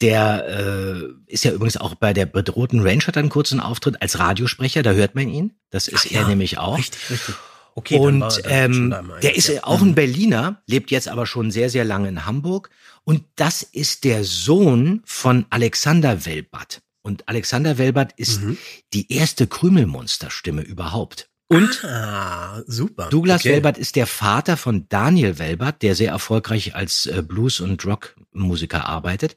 [0.00, 4.18] Der äh, ist ja übrigens auch bei der bedrohten Range hat einen kurzen Auftritt als
[4.18, 5.54] Radiosprecher, da hört man ihn.
[5.70, 6.78] Das ist Ach er ja, nämlich auch.
[6.78, 7.34] Richtig, richtig.
[7.76, 9.64] Okay, und er ähm, der ist ja.
[9.64, 12.70] auch ein Berliner, lebt jetzt aber schon sehr, sehr lange in Hamburg.
[13.02, 16.82] Und das ist der Sohn von Alexander Welbert.
[17.02, 18.56] Und Alexander Welbert ist Mhm.
[18.92, 21.28] die erste Krümelmonsterstimme überhaupt.
[21.48, 23.08] Und Ah, super.
[23.10, 23.50] Douglas okay.
[23.52, 28.86] Welbert ist der Vater von Daniel Welbert, der sehr erfolgreich als äh, Blues- und Rockmusiker
[28.86, 29.36] arbeitet.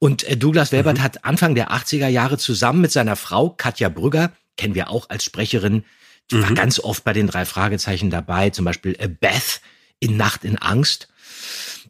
[0.00, 0.76] Und äh, Douglas Mhm.
[0.78, 5.08] Welbert hat Anfang der 80er Jahre zusammen mit seiner Frau Katja Brügger, kennen wir auch
[5.08, 5.84] als Sprecherin,
[6.30, 6.54] die war Mhm.
[6.54, 9.60] ganz oft bei den drei Fragezeichen dabei, zum Beispiel äh, Beth
[10.00, 11.08] in Nacht in Angst.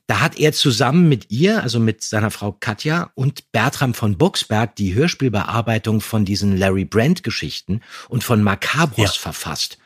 [0.08, 4.76] Da hat er zusammen mit ihr, also mit seiner Frau Katja und Bertram von Buxberg
[4.76, 9.20] die Hörspielbearbeitung von diesen Larry Brand Geschichten und von Macabros Ja.
[9.20, 9.78] verfasst.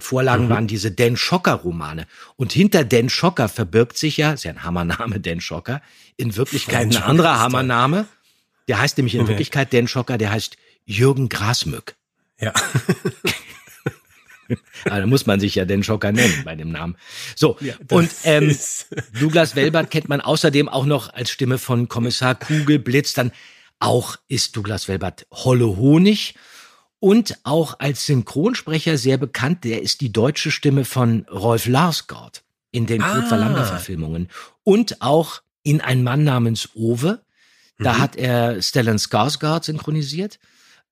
[0.00, 0.50] Vorlagen Mhm.
[0.50, 2.06] waren diese Dan Schocker Romane.
[2.36, 5.80] Und hinter Dan Schocker verbirgt sich ja, ist ja ein Hammername, Dan Schocker,
[6.18, 7.38] in Wirklichkeit ein anderer.
[7.38, 8.06] Hammername.
[8.68, 9.28] Der heißt nämlich in Mhm.
[9.28, 11.94] Wirklichkeit Dan Schocker, der heißt Jürgen Grasmück.
[12.38, 12.52] Ja.
[14.84, 16.96] Aber da muss man sich ja den Schocker nennen bei dem Namen.
[17.36, 18.56] So, Ja, und ähm,
[19.18, 23.12] Douglas Welbert kennt man außerdem auch noch als Stimme von Kommissar Kugelblitz.
[23.14, 23.32] Dann
[23.78, 26.34] auch ist Douglas Welbert Holle Honig
[26.98, 29.64] und auch als Synchronsprecher sehr bekannt.
[29.64, 33.28] Der ist die deutsche Stimme von Rolf Larsgaard in den Kurt Ah.
[33.28, 34.28] Verlander Verfilmungen
[34.64, 37.20] und auch in Ein Mann namens Owe.
[37.78, 37.98] Da Mhm.
[37.98, 40.38] hat er Stellan Skarsgård synchronisiert.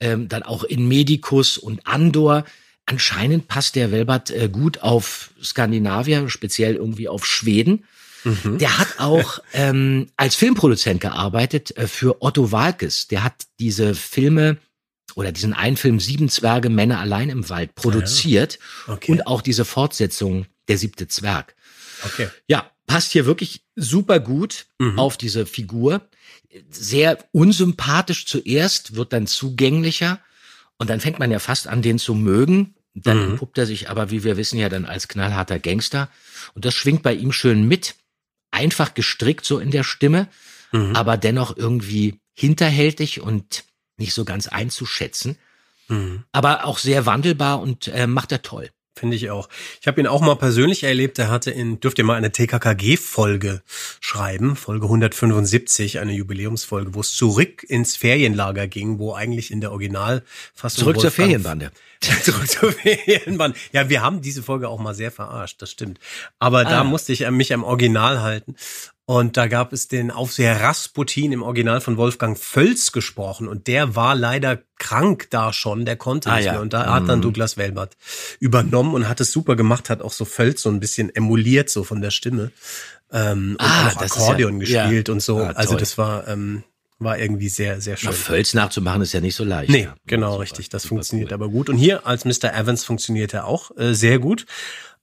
[0.00, 2.44] Ähm, dann auch in Medicus und Andor.
[2.88, 7.84] Anscheinend passt der Welbert äh, gut auf Skandinavier, speziell irgendwie auf Schweden.
[8.24, 8.56] Mhm.
[8.56, 13.06] Der hat auch ähm, als Filmproduzent gearbeitet äh, für Otto Walkes.
[13.08, 14.56] Der hat diese Filme
[15.14, 19.12] oder diesen einen Film Sieben Zwerge, Männer allein im Wald produziert Okay.
[19.12, 21.54] und auch diese Fortsetzung Der siebte Zwerg.
[22.06, 22.28] Okay.
[22.46, 24.98] Ja, passt hier wirklich super gut Mhm.
[24.98, 26.00] auf diese Figur.
[26.70, 30.20] Sehr unsympathisch zuerst, wird dann zugänglicher
[30.78, 32.74] und dann fängt man ja fast an, den zu mögen.
[33.02, 33.30] Dann Mhm.
[33.30, 36.08] entpuppt er sich aber, wie wir wissen, ja dann als knallharter Gangster.
[36.54, 37.94] Und das schwingt bei ihm schön mit.
[38.50, 40.28] Einfach gestrickt so in der Stimme,
[40.72, 40.96] Mhm.
[40.96, 43.64] aber dennoch irgendwie hinterhältig und
[43.96, 45.36] nicht so ganz einzuschätzen.
[45.88, 46.24] Mhm.
[46.32, 48.70] Aber auch sehr wandelbar und äh, macht er toll.
[48.98, 49.48] Finde ich auch.
[49.80, 51.18] Ich habe ihn auch mal persönlich erlebt.
[51.18, 53.62] Er hatte in, dürft ihr mal eine TKKG-Folge
[54.00, 59.70] schreiben, Folge 175, eine Jubiläumsfolge, wo es zurück ins Ferienlager ging, wo eigentlich in der
[59.72, 61.70] Originalfassung Zurück zur Wolfgang- Ferienbande.
[62.22, 63.54] Zurück zur Ferienbahn.
[63.72, 65.98] Ja, wir haben diese Folge auch mal sehr verarscht, das stimmt.
[66.38, 66.84] Aber da Ah.
[66.84, 68.54] musste ich mich am Original halten.
[69.10, 73.48] Und da gab es den Aufseher Rasputin im Original von Wolfgang Völz gesprochen.
[73.48, 76.52] Und der war leider krank da schon, der konnte Ah, nicht ja.
[76.52, 76.60] mehr.
[76.60, 77.22] Und da hat dann Mhm.
[77.22, 77.96] Douglas Welbert
[78.38, 81.84] übernommen und hat es super gemacht, hat auch so Völz so ein bisschen emuliert, so
[81.84, 82.50] von der Stimme.
[83.10, 85.14] Ähm, und Ah, auch Akkordeon ja- gespielt ja.
[85.14, 85.38] und so.
[85.38, 86.64] Ah, also das war, ähm,
[86.98, 88.10] war irgendwie sehr, sehr schön.
[88.10, 89.70] Na, Völz nachzumachen ist ja nicht so leicht.
[89.70, 90.68] Nee, genau, Super, richtig.
[90.68, 91.34] Das funktioniert cool.
[91.34, 91.70] aber gut.
[91.70, 92.52] Und hier als Mr.
[92.54, 94.44] Evans funktioniert er auch äh, sehr gut.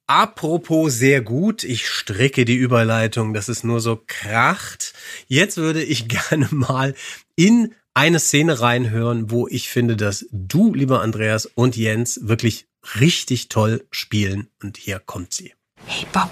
[0.08, 4.94] Apropos sehr gut, ich stricke die Überleitung, dass es nur so kracht.
[5.28, 6.94] Jetzt würde ich gerne mal
[7.36, 12.68] in eine Szene reinhören, wo ich finde, dass du, lieber Andreas und Jens, wirklich
[13.00, 14.50] richtig toll spielen.
[14.62, 15.54] Und hier kommt sie.
[15.88, 16.30] Hey, Bob.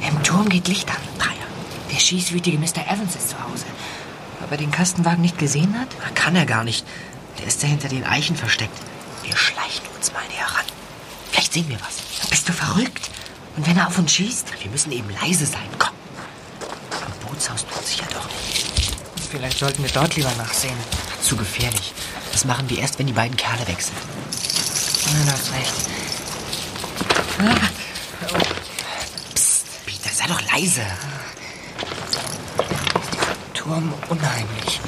[0.00, 0.96] Im Turm geht Licht an.
[1.18, 1.46] Dreier.
[1.92, 2.84] Der schießwütige Mr.
[2.90, 3.66] Evans ist zu Hause.
[4.42, 5.88] Ob er den Kastenwagen nicht gesehen hat?
[6.16, 6.84] Kann er gar nicht.
[7.38, 8.76] Der ist ja hinter den Eichen versteckt.
[9.22, 10.81] Wir schleichen uns mal näher ran.
[11.32, 12.28] Vielleicht sehen wir was.
[12.28, 13.10] Bist du verrückt?
[13.56, 14.46] Und wenn er auf uns schießt?
[14.62, 15.68] Wir müssen eben leise sein.
[15.78, 15.90] Komm.
[17.04, 18.66] Am Bootshaus tut sich ja doch nicht.
[19.30, 20.76] Vielleicht sollten wir dort lieber nachsehen.
[21.22, 21.94] Zu gefährlich.
[22.32, 23.96] Das machen wir erst, wenn die beiden Kerle weg sind.
[25.06, 25.72] Ja, du hast recht.
[29.34, 30.82] Psst, Peter, sei doch leise.
[33.54, 34.80] Turm unheimlich.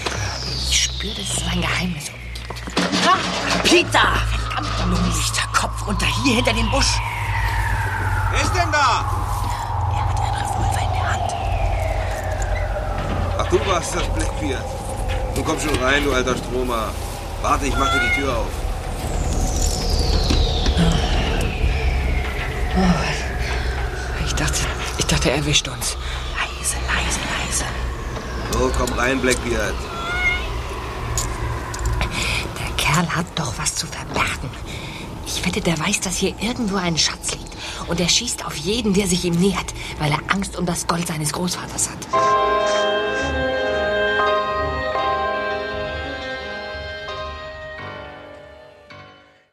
[0.71, 3.07] Ich spüre, dass es ein Geheimnis umgibt.
[3.07, 3.19] Ah,
[3.63, 4.44] Peter!
[4.55, 7.01] Verdammt, Lungenlichter, Kopf runter, hier hinter dem Busch.
[8.31, 9.05] Wer ist denn da?
[9.93, 11.35] Er hat einen Revolver in der Hand.
[13.39, 14.65] Ach, du warst das Blackbeard.
[15.35, 16.91] Nun komm schon rein, du alter Stromer.
[17.43, 18.47] Warte, ich mach dir die Tür auf.
[24.25, 24.61] Ich dachte,
[24.99, 25.97] ich dachte, er erwischt uns.
[26.37, 27.65] Leise, leise, leise.
[28.53, 29.75] So, komm rein, Blackbeard.
[32.59, 34.49] Der Kerl hat doch was zu verbergen.
[35.27, 37.57] Ich wette, der weiß, dass hier irgendwo ein Schatz liegt.
[37.89, 41.09] Und er schießt auf jeden, der sich ihm nähert, weil er Angst um das Gold
[41.09, 42.54] seines Großvaters hat.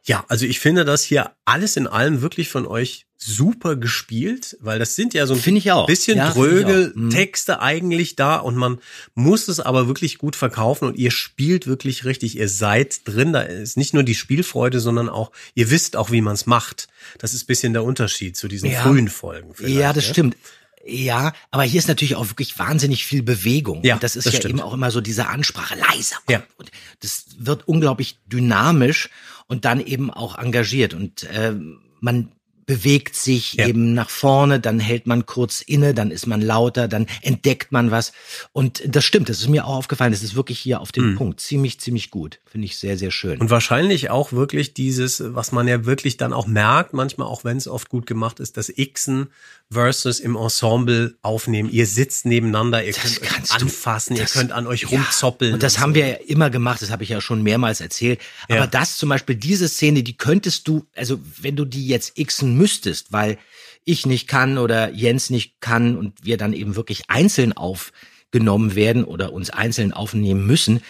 [0.03, 4.79] Ja, also ich finde das hier alles in allem wirklich von euch super gespielt, weil
[4.79, 5.85] das sind ja so ein Finde ich auch.
[5.85, 6.91] bisschen Ja, dröge.
[6.95, 7.11] Mhm.
[7.11, 8.79] Texte eigentlich da und man
[9.13, 13.41] muss es aber wirklich gut verkaufen und ihr spielt wirklich richtig, ihr seid drin, da
[13.41, 16.87] ist nicht nur die Spielfreude, sondern auch, ihr wisst auch, wie man es macht.
[17.19, 18.81] Das ist bisschen der Unterschied zu diesen Ja.
[18.81, 19.53] frühen Folgen.
[19.67, 20.09] Ja, das ne?
[20.13, 20.37] stimmt.
[20.85, 23.83] Ja, aber hier ist natürlich auch wirklich wahnsinnig viel Bewegung.
[23.83, 24.55] Ja, und das ist das ja stimmt.
[24.55, 26.17] eben auch immer so diese Ansprache, leiser.
[26.29, 26.43] Ja.
[26.57, 29.09] Und das wird unglaublich dynamisch
[29.47, 30.93] und dann eben auch engagiert.
[30.93, 32.31] Und ähm, man
[32.67, 33.67] bewegt sich Ja.
[33.67, 37.91] eben nach vorne, dann hält man kurz inne, dann ist man lauter, dann entdeckt man
[37.91, 38.13] was.
[38.53, 40.13] Und das stimmt, das ist mir auch aufgefallen.
[40.13, 41.41] Das ist wirklich hier auf den Punkt.
[41.41, 42.39] Ziemlich, ziemlich gut.
[42.45, 43.35] Finde ich sehr, sehr schön.
[43.35, 43.41] Mhm.
[43.41, 47.57] Und wahrscheinlich auch wirklich dieses, was man ja wirklich dann auch merkt, manchmal auch wenn
[47.57, 49.27] es oft gut gemacht ist, das Xen
[49.71, 51.69] versus im Ensemble aufnehmen.
[51.69, 54.89] Ihr sitzt nebeneinander, ihr könnt euch kannst du- anfassen, das- ihr könnt an euch Ja,
[54.89, 55.53] rumzoppeln.
[55.53, 58.19] Und das haben wir ja immer gemacht, das habe ich ja schon mehrmals erzählt.
[58.49, 58.57] Ja.
[58.57, 62.57] Aber das zum Beispiel, diese Szene, die könntest du, also wenn du die jetzt xen
[62.57, 63.37] müsstest, weil
[63.85, 69.03] ich nicht kann oder Jens nicht kann und wir dann eben wirklich einzeln aufgenommen werden
[69.05, 70.81] oder uns einzeln aufnehmen müssen,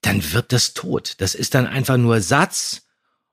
[0.00, 1.14] dann wird das tot.
[1.18, 2.82] Das ist dann einfach nur Satz,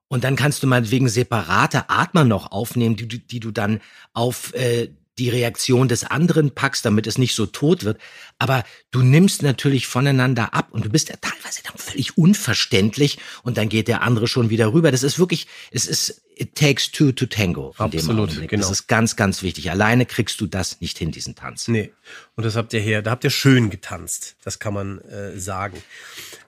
[0.08, 3.82] und dann kannst du meinetwegen separate Atmer noch aufnehmen, die, die du dann
[4.14, 8.00] auf äh, die Reaktion des anderen packst, damit es nicht so tot wird.
[8.40, 13.58] Aber du nimmst natürlich voneinander ab und du bist ja teilweise dann völlig unverständlich und
[13.58, 14.92] dann geht der andere schon wieder rüber.
[14.92, 17.74] Das ist wirklich, es ist, it takes two to tango.
[17.78, 18.62] Absolut, genau.
[18.62, 19.72] Das ist ganz, ganz wichtig.
[19.72, 21.68] Alleine kriegst du das nicht hin, diesen Tanz.
[21.68, 21.92] Nee.
[22.36, 24.36] Und das habt ihr hier, da habt ihr schön getanzt.
[24.44, 25.78] Das kann man äh, sagen.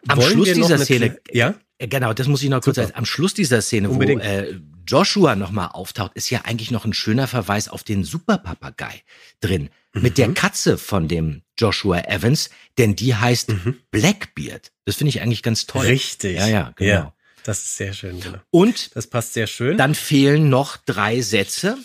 [0.08, 1.56] Am Wollen Schluss dieser Szene, ja?
[1.78, 2.88] Äh, Genau, das muss ich noch kurz Super.
[2.88, 2.98] sagen.
[2.98, 4.22] Am Schluss dieser Szene, Unbedingt.
[4.22, 9.04] wo äh, Joshua nochmal auftaucht, ist ja eigentlich noch ein schöner Verweis auf den Superpapagei
[9.40, 9.70] drin.
[9.94, 10.16] Mit Mhm.
[10.16, 13.52] der Katze von dem Joshua Evans, denn die heißt
[13.92, 14.72] Blackbeard.
[14.86, 15.84] Das finde ich eigentlich ganz toll.
[15.84, 15.90] Mhm.
[15.92, 16.38] Richtig.
[16.38, 16.90] Ja, ja, genau.
[16.92, 18.40] Ja, das ist sehr schön, genau.
[18.50, 19.78] Und Das passt sehr schön.
[19.78, 21.78] dann fehlen noch drei Sätze.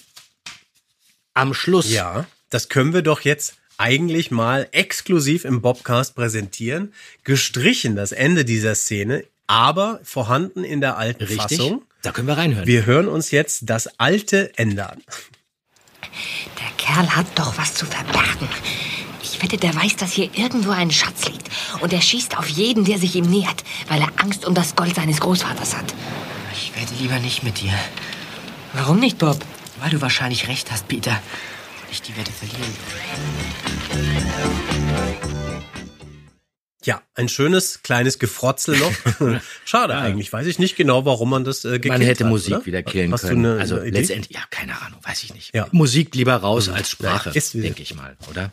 [1.34, 1.90] Am Schluss.
[1.90, 6.92] Ja, das können wir doch jetzt eigentlich mal exklusiv im Bobcast präsentieren.
[7.24, 11.58] Gestrichen das Ende dieser Szene, aber vorhanden in der alten Richtig.
[11.58, 11.84] Fassung.
[12.04, 12.66] Da können wir reinhören.
[12.66, 15.02] Wir hören uns jetzt das alte Ende an.
[16.58, 18.46] Der Kerl hat doch was zu verbergen.
[19.22, 21.48] Ich wette, der weiß, dass hier irgendwo ein Schatz liegt.
[21.80, 24.94] Und er schießt auf jeden, der sich ihm nähert, weil er Angst um das Gold
[24.94, 25.94] seines Großvaters hat.
[26.52, 27.72] Ich werde lieber nicht mit dir.
[28.74, 29.38] Warum nicht, Bob?
[29.80, 31.12] Weil du wahrscheinlich recht hast, Peter.
[31.12, 32.74] Und ich die Wette verlieren
[36.84, 39.40] Ja, ein schönes kleines Gefrotzel noch.
[39.64, 42.54] Schade eigentlich, weiß ich nicht genau, warum man das äh, gekillt Man hätte hat, Musik
[42.56, 42.66] oder?
[42.66, 43.42] wieder killen Hast können.
[43.42, 45.54] Du eine, also eine letztendlich, ja, keine Ahnung, weiß ich nicht.
[45.54, 45.66] Ja.
[45.72, 46.74] Musik lieber raus Mhm.
[46.74, 48.52] als Sprache, Ja, denke ich mal, oder?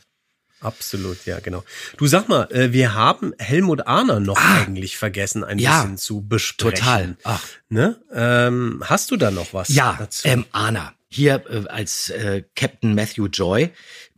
[0.61, 1.63] Absolut, ja, genau.
[1.97, 5.61] Du sag mal, äh, wir haben Helmut Ahner noch eigentlich vergessen, ein Ah.
[5.61, 6.75] Ja, bisschen zu besprechen.
[6.75, 7.17] total.
[7.23, 7.43] Ach.
[7.69, 7.99] Ne?
[8.13, 10.27] Ähm, hast du da noch was Ja, dazu?
[10.27, 13.71] ähm, Anna, hier äh, als äh, Captain Matthew Joy,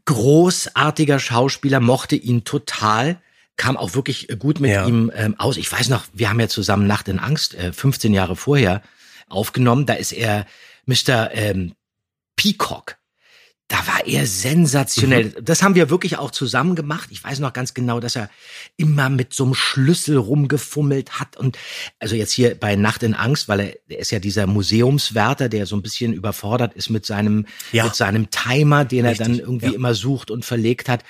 [0.04, 3.22] großartiger Schauspieler, mochte ihn total,
[3.58, 4.86] kam auch wirklich äh, gut mit Ja.
[4.88, 5.58] ihm ähm, aus.
[5.58, 8.82] Ich weiß noch, wir haben ja zusammen Nacht in Angst, äh, 15 Jahre vorher,
[9.30, 9.86] aufgenommen.
[9.86, 10.46] Da ist er
[10.86, 11.32] Mr.
[11.34, 11.74] Ähm,
[12.36, 12.98] Peacock.
[13.70, 15.34] Da war er sensationell.
[15.38, 15.46] Mhm.
[15.46, 17.10] Das haben wir wirklich auch zusammen gemacht.
[17.12, 18.30] Ich weiß noch ganz genau, dass er
[18.76, 21.58] immer mit so einem Schlüssel rumgefummelt hat und
[22.00, 25.66] also jetzt hier bei Nacht in Angst, weil er, er ist ja dieser Museumswärter, der
[25.66, 27.86] so ein bisschen überfordert ist mit seinem Ja.
[27.86, 29.74] mit seinem Timer, den Richtig, er dann irgendwie ja.
[29.74, 31.04] immer sucht und verlegt hat.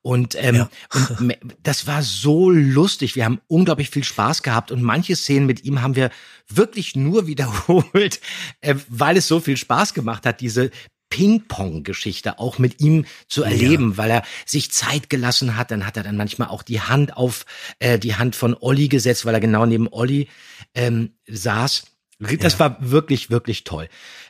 [0.00, 0.70] Und, ähm, Ja.
[0.94, 3.16] und das war so lustig.
[3.16, 6.10] Wir haben unglaublich viel Spaß gehabt und manche Szenen mit ihm haben wir
[6.48, 8.20] wirklich nur wiederholt,
[8.62, 10.70] äh, weil es so viel Spaß gemacht hat, diese
[11.10, 15.70] Ping-Pong-Geschichte auch mit ihm zu erleben, weil er sich Zeit gelassen hat.
[15.70, 17.46] Dann hat er dann manchmal auch die Hand auf
[17.78, 20.28] äh, die Hand von Olli gesetzt, weil er genau neben Olli
[20.74, 21.84] ähm, saß.
[22.18, 23.88] Das war wirklich, wirklich toll.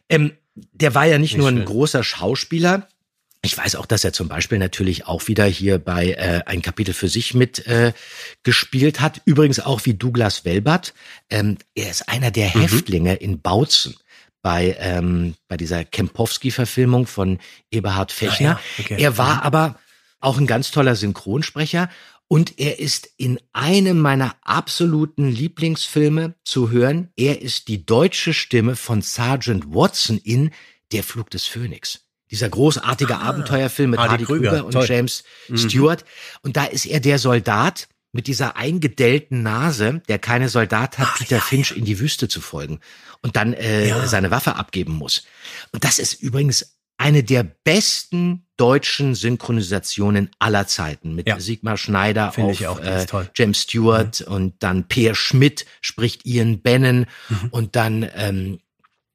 [0.09, 1.65] Ähm, der war ja nicht Wie nur ein schön.
[1.67, 2.89] großer Schauspieler,
[3.41, 6.93] ich weiß auch, dass er zum Beispiel natürlich auch wieder hier bei äh, ein Kapitel
[6.93, 7.93] für sich mit äh,
[8.43, 9.23] gespielt hat.
[9.27, 10.93] Übrigens auch wie Douglas Welbert.
[11.31, 12.61] Ähm, er ist einer der Mhm.
[12.63, 13.95] Häftlinge in Bautzen
[14.43, 17.39] bei ähm, bei dieser Kempowski-Verfilmung von
[17.71, 18.57] Eberhard Fechner.
[18.57, 18.97] Ah ja, okay.
[19.03, 19.41] Er war Mhm.
[19.43, 19.79] aber
[20.21, 21.89] auch ein ganz toller Synchronsprecher
[22.29, 27.11] und er ist in einem meiner absoluten Lieblingsfilme zu hören.
[27.17, 30.51] Er ist die deutsche Stimme von Sergeant Watson in
[30.93, 32.01] Der Flug des Phönix.
[32.31, 34.87] Dieser großartige Abenteuerfilm mit Hardy Hardy, Krüger, Krüger, und toll.
[34.87, 35.57] James Mhm.
[35.57, 36.05] Stewart.
[36.43, 41.41] Und da ist er der Soldat mit dieser eingedellten Nase, der keine Soldat hat, Peter
[41.41, 42.81] Finch in die Wüste zu folgen
[43.23, 44.09] und dann äh, Ja.
[44.09, 45.23] seine Waffe abgeben muss.
[45.71, 51.39] Und das ist übrigens eine der besten deutschen Synchronisationen aller Zeiten mit Ja.
[51.39, 53.07] Sigmar Schneider Finde auf ich auch, äh.
[53.37, 57.49] James Stewart und dann Peer Schmidt spricht Ian Bannon Mhm.
[57.53, 58.59] und dann ähm,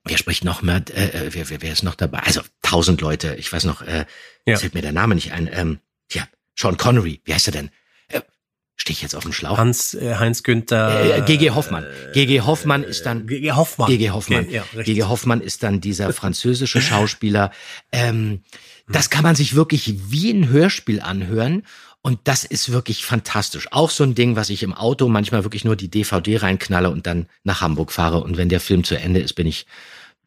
[0.06, 0.82] wer spricht noch mehr?
[0.96, 2.20] Äh, äh, wer, wer, wer ist noch dabei?
[2.20, 3.36] Also tausend Leute.
[3.36, 4.06] Ich weiß noch, äh,
[4.46, 4.56] Ja.
[4.56, 5.50] fällt mir der Name nicht ein.
[5.52, 6.26] Ähm, ja,
[6.58, 7.20] Sean Connery.
[7.26, 7.70] Wie heißt er denn?
[8.84, 9.58] Äh, Stehe ich jetzt auf dem Schlauch?
[9.58, 11.86] Hans äh, Heinz Günther Äh, GG Hoffmann.
[12.14, 13.90] GG Hoffmann ist dann GG Hoffmann.
[13.90, 14.50] GG Hoffmann.
[14.50, 14.64] Ja.
[14.76, 17.52] GG Hoffmann ist dann dieser französische Schauspieler.
[17.92, 18.42] Ähm,
[18.90, 21.64] das kann man sich wirklich wie ein Hörspiel anhören.
[22.02, 23.70] Und das ist wirklich fantastisch.
[23.72, 27.08] Auch so ein Ding, was ich im Auto manchmal wirklich nur die DVD reinknalle und
[27.08, 28.22] dann nach Hamburg fahre.
[28.22, 29.66] Und wenn der Film zu Ende ist, bin ich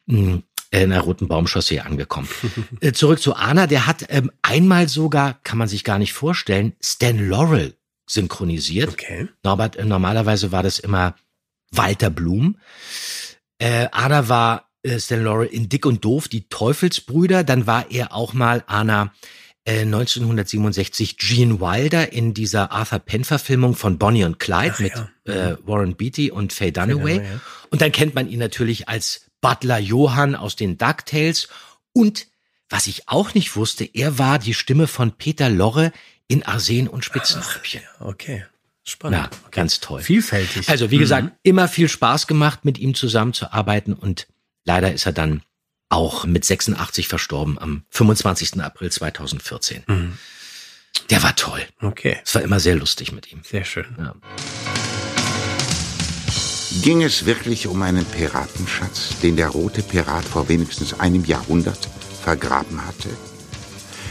[0.07, 0.41] mh,
[0.71, 2.27] in der Roten Baumchaussee angekommen.
[2.81, 6.73] Äh, Zurück zu Anna, der hat ähm, einmal sogar, kann man sich gar nicht vorstellen,
[6.81, 7.75] Stan Laurel
[8.07, 8.89] synchronisiert.
[8.89, 9.27] Okay.
[9.43, 11.15] Norbert, äh, normalerweise war das immer
[11.71, 12.57] Walter Blum.
[13.59, 17.43] Äh, Anna war äh, Stan Laurel in Dick und Doof, die Teufelsbrüder.
[17.43, 19.13] Dann war er auch mal Anna
[19.65, 25.51] äh, 1967 Gene Wilder in dieser Arthur Penn-Verfilmung von Bonnie und Clyde Ach mit ja.
[25.51, 27.15] äh, Warren Beatty und Faye Dunaway.
[27.15, 27.41] Dunaway, ja.
[27.69, 31.49] Und dann kennt man ihn natürlich als Butler Johann aus den DuckTales.
[31.93, 32.27] Und
[32.69, 35.91] was ich auch nicht wusste, er war die Stimme von Peter Lorre
[36.27, 37.81] in Arsen und Spitzentröpfchen.
[37.99, 38.45] Okay.
[38.83, 39.17] Spannend.
[39.17, 40.01] Ja, ganz toll.
[40.01, 40.69] Vielfältig.
[40.69, 44.27] Also wie gesagt, immer viel Spaß gemacht, mit ihm zusammenzuarbeiten und
[44.63, 45.41] leider ist er dann
[45.89, 48.61] auch mit 86 verstorben am 25.
[48.61, 49.83] April 2014.
[49.87, 50.17] Mhm.
[51.09, 51.61] Der war toll.
[51.81, 52.17] Okay.
[52.23, 53.41] Es war immer sehr lustig mit ihm.
[53.43, 53.85] Sehr schön.
[53.97, 54.15] Ja.
[56.81, 61.89] Ging es wirklich um einen Piratenschatz, den der rote Pirat vor wenigstens einem Jahrhundert
[62.23, 63.09] vergraben hatte?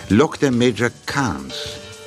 [0.08, 1.54] Lockte Major Carnes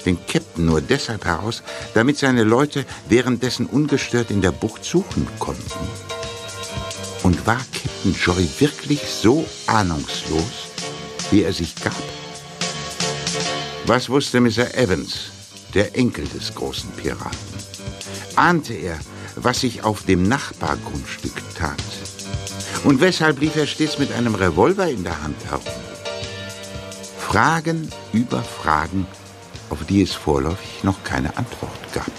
[0.05, 5.87] den Captain nur deshalb heraus, damit seine Leute währenddessen ungestört in der Bucht suchen konnten?
[7.23, 10.69] Und war Captain Joy wirklich so ahnungslos,
[11.31, 11.93] wie er sich gab?
[13.85, 14.75] Was wusste Mr.
[14.75, 15.31] Evans,
[15.73, 17.37] der Enkel des großen Piraten?
[18.35, 18.99] Ahnte er,
[19.35, 21.75] was sich auf dem Nachbargrundstück tat?
[22.83, 25.65] Und weshalb lief er stets mit einem Revolver in der Hand herum?
[27.19, 29.05] Fragen über Fragen,
[29.69, 32.11] auf die es vorläufig noch keine Antwort gab.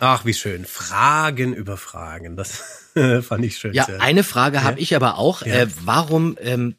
[0.00, 0.64] Ach, wie schön.
[0.64, 2.36] Fragen über Fragen.
[2.36, 2.62] Das
[3.22, 3.72] fand ich schön.
[3.72, 4.00] Ja, sehr.
[4.00, 5.42] eine Frage habe ich aber auch.
[5.42, 5.54] Ja.
[5.62, 6.76] Äh, warum ähm,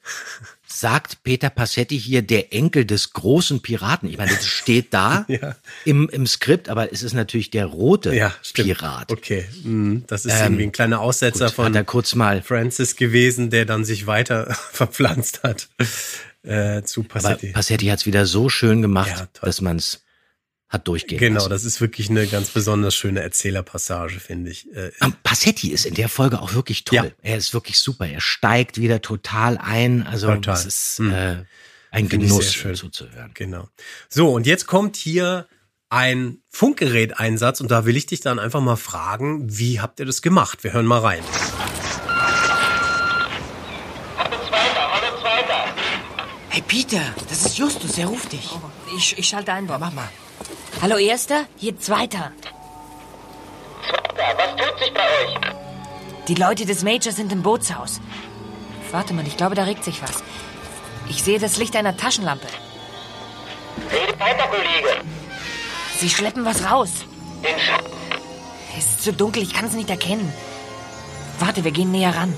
[0.68, 4.10] sagt Peter Passetti hier der Enkel des großen Piraten.
[4.10, 5.56] Ich meine, das steht da Ja.
[5.86, 8.34] im, im Skript, aber es ist natürlich der rote Ja.
[8.54, 9.12] Pirat.
[9.12, 10.04] Okay, mhm.
[10.08, 13.86] das ist Ähm, irgendwie ein kleiner Aussetzer gut, von kurz mal Francis gewesen, der dann
[13.86, 15.70] sich weiter verpflanzt hat
[16.48, 17.52] äh, zu Aber Passetti.
[17.52, 20.04] Passetti hat es wieder so schön gemacht, Ja, dass man es
[20.70, 21.50] hat durchgehen Genau, lassen.
[21.50, 24.70] das ist wirklich eine ganz besonders schöne Erzählerpassage, finde ich.
[24.76, 26.98] Äh, Ähm, Passetti ist in der Folge auch wirklich toll.
[26.98, 27.06] Ja.
[27.22, 28.06] Er ist wirklich super.
[28.06, 30.06] Er steigt wieder total ein.
[30.06, 30.42] Also Total.
[30.42, 31.12] das ist Hm.
[31.14, 31.36] äh,
[31.92, 32.76] ein Finde Genuss schön.
[32.76, 33.32] zuzuhören.
[33.34, 33.70] Genau.
[34.10, 35.48] So, und jetzt kommt hier
[35.90, 40.22] ein Funkgeräteinsatz und da will ich dich dann einfach mal fragen, wie habt ihr das
[40.22, 40.66] gemacht?
[40.66, 41.24] Wir hören mal rein.
[46.58, 48.50] Hey Peter, das ist Justus, er ruft dich.
[48.98, 49.78] Ich, ich schalte ein, Bob.
[49.80, 50.10] Mach mal.
[50.82, 51.46] Hallo, Erster?
[51.56, 52.32] Hier Zweiter.
[54.16, 55.38] Was tut sich bei euch?
[56.28, 58.02] Die Leute des Majors sind im Bootshaus.
[58.90, 60.24] Warte mal, ich glaube, da regt sich was.
[61.08, 62.48] Ich sehe das Licht einer Taschenlampe.
[63.92, 65.06] Redet weiter, Kollege.
[66.00, 66.90] Sie schleppen was raus.
[67.44, 67.92] Den Schatten.
[68.76, 70.34] Es ist zu dunkel, ich kann es nicht erkennen.
[71.38, 72.36] Warte, wir gehen näher ran.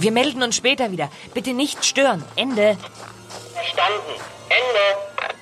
[0.00, 1.10] Wir melden uns später wieder.
[1.34, 2.24] Bitte nicht stören.
[2.36, 2.78] Ende.
[3.58, 4.20] Verstanden.
[4.48, 5.34] Ende.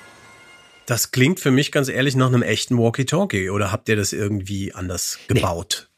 [0.87, 4.73] Das klingt für mich ganz ehrlich nach einem echten Walkie-Talkie oder habt ihr das irgendwie
[4.73, 5.89] anders gebaut?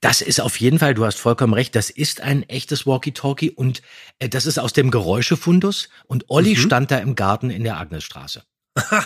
[0.00, 3.82] Das ist auf jeden Fall, du hast vollkommen recht, das ist ein echtes Walkie-Talkie und
[4.18, 6.56] äh, das ist aus dem Geräuschefundus und Olli Mhm.
[6.56, 8.42] stand da im Garten in der Agnesstraße.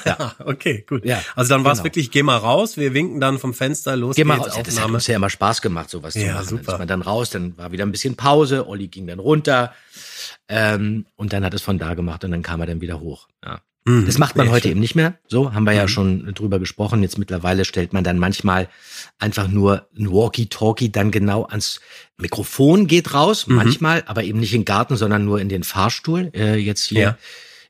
[0.05, 0.35] Ja.
[0.45, 1.05] okay, gut.
[1.05, 1.85] Ja, also dann war es genau.
[1.87, 4.57] wirklich, geh mal raus, wir winken dann vom Fenster, los Geh mal geht's, raus.
[4.59, 6.37] Ja, das hat uns ja immer Spaß gemacht, sowas zu Ja, machen.
[6.37, 6.73] Dann super.
[6.75, 9.75] ist man dann raus, dann war wieder ein bisschen Pause, Olli ging dann runter
[10.49, 13.29] ähm, und dann hat es von da gemacht und dann kam er dann wieder hoch.
[13.45, 13.61] Ja.
[13.89, 14.73] Mhm, Das macht man heute schön.
[14.73, 15.15] eben nicht mehr.
[15.29, 15.89] So haben wir ja Mhm.
[15.89, 17.03] schon drüber gesprochen.
[17.03, 18.69] Jetzt mittlerweile stellt man dann manchmal
[19.19, 21.81] einfach nur ein Walkie-Talkie dann genau ans
[22.17, 23.55] Mikrofon geht raus, Mhm.
[23.57, 26.31] manchmal, aber eben nicht in den Garten, sondern nur in den Fahrstuhl.
[26.35, 27.19] Äh, jetzt hier Ja.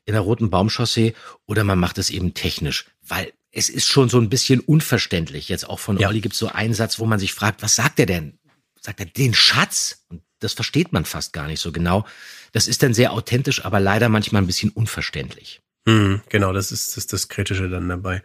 [0.07, 1.13] In der Roten Baumchaussee.
[1.45, 5.49] Oder man macht es eben technisch, weil es ist schon so ein bisschen unverständlich.
[5.49, 6.07] Jetzt auch von Ja.
[6.07, 8.39] Olli gibt es so einen Satz, wo man sich fragt, was sagt er denn?
[8.81, 10.05] Sagt er den Schatz?
[10.09, 12.05] Und das versteht man fast gar nicht so genau.
[12.53, 15.61] Das ist dann sehr authentisch, aber leider manchmal ein bisschen unverständlich.
[15.87, 18.21] Mhm, genau, das ist das, das Kritische dann dabei.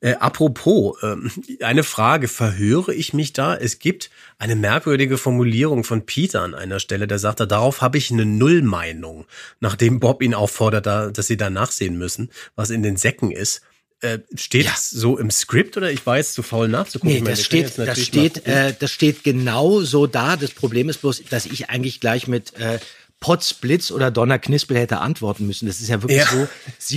[0.00, 1.30] Äh, apropos, ähm,
[1.62, 3.54] eine Frage, verhöre ich mich da?
[3.54, 7.98] Es gibt eine merkwürdige Formulierung von Peter an einer Stelle, der sagt, da, darauf habe
[7.98, 9.26] ich eine Nullmeinung,
[9.60, 13.60] nachdem Bob ihn auffordert, da, dass sie da nachsehen müssen, was in den Säcken ist.
[14.00, 17.10] Äh, steht das so im Skript oder ich war jetzt zu faul nachzugucken?
[17.10, 20.36] Nee, Ich meine, das steht, das steht, äh, das steht genau so da.
[20.36, 22.80] Das Problem ist bloß, dass ich eigentlich gleich mit äh,
[23.24, 25.64] Potz, Blitz oder Donner Knispel hätte antworten müssen.
[25.66, 26.26] Das ist ja wirklich Ja.
[26.26, 26.46] so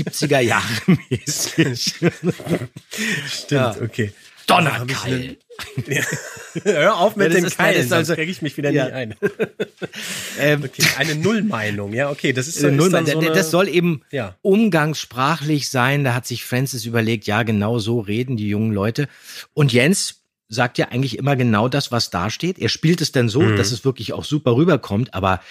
[0.01, 0.65] 70er Jahre
[1.09, 1.93] mäßig.
[3.29, 3.75] Stimmt, ja.
[3.81, 4.11] okay.
[4.45, 5.37] Donnerkeil.
[5.87, 6.03] Ja.
[6.63, 8.85] Hör auf mit Ja, dem Keil, sonst also- kriege ich mich wieder Ja.
[8.85, 9.15] nicht ein.
[10.39, 13.49] Ähm, Okay, eine Nullmeinung, ja, okay, das ist, Äh, ist dann so das- eine, das
[13.49, 14.35] soll eben Ja.
[14.41, 16.03] umgangssprachlich sein.
[16.03, 19.07] Da hat sich Francis überlegt, ja, genau so reden die jungen Leute.
[19.53, 22.59] Und Jens sagt ja eigentlich immer genau das, was da steht.
[22.59, 23.55] Er spielt es dann so, Mhm.
[23.57, 25.41] dass es wirklich auch super rüberkommt, aber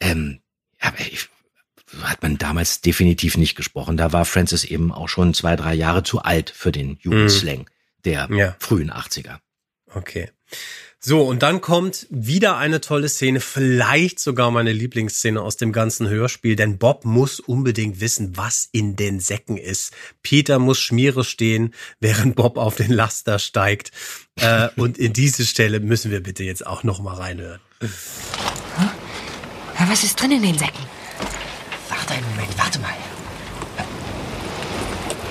[0.00, 0.40] ähm,
[0.80, 1.28] aber ich,
[1.90, 3.96] so hat man damals definitiv nicht gesprochen.
[3.96, 7.68] Da war Francis eben auch schon zwei, drei Jahre zu alt für den Jugendslang
[8.04, 8.56] der Ja.
[8.58, 9.38] frühen 80er.
[9.92, 10.30] Okay.
[11.00, 16.08] So, und dann kommt wieder eine tolle Szene, vielleicht sogar meine Lieblingsszene aus dem ganzen
[16.08, 19.92] Hörspiel, denn Bob muss unbedingt wissen, was in den Säcken ist.
[20.22, 23.92] Peter muss Schmiere stehen, während Bob auf den Laster steigt.
[24.40, 27.60] Äh, und in diese Stelle müssen wir bitte jetzt auch noch mal reinhören.
[29.78, 30.84] Ja, Was ist drin in den Säcken?
[31.88, 32.90] Warte einen Moment, warte mal.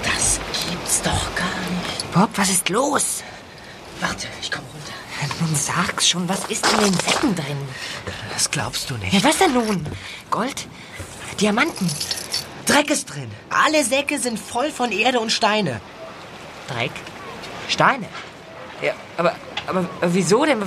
[0.03, 0.39] Das
[0.69, 1.45] gibt's doch gar
[1.83, 2.11] nicht.
[2.13, 3.23] Bob, was ist los?
[3.99, 4.93] Warte, ich komm runter.
[5.39, 7.57] Nun sag's schon, was ist in den Säcken drin?
[8.33, 9.13] Das glaubst du nicht.
[9.13, 9.85] Ja, was denn nun?
[10.31, 10.67] Gold?
[11.39, 11.89] Diamanten?
[12.65, 13.29] Dreck ist drin.
[13.49, 15.81] Alle Säcke sind voll von Erde und Steine.
[16.67, 16.91] Dreck?
[17.67, 18.07] Steine?
[18.81, 19.35] Ja, aber,
[19.67, 20.61] aber wieso denn?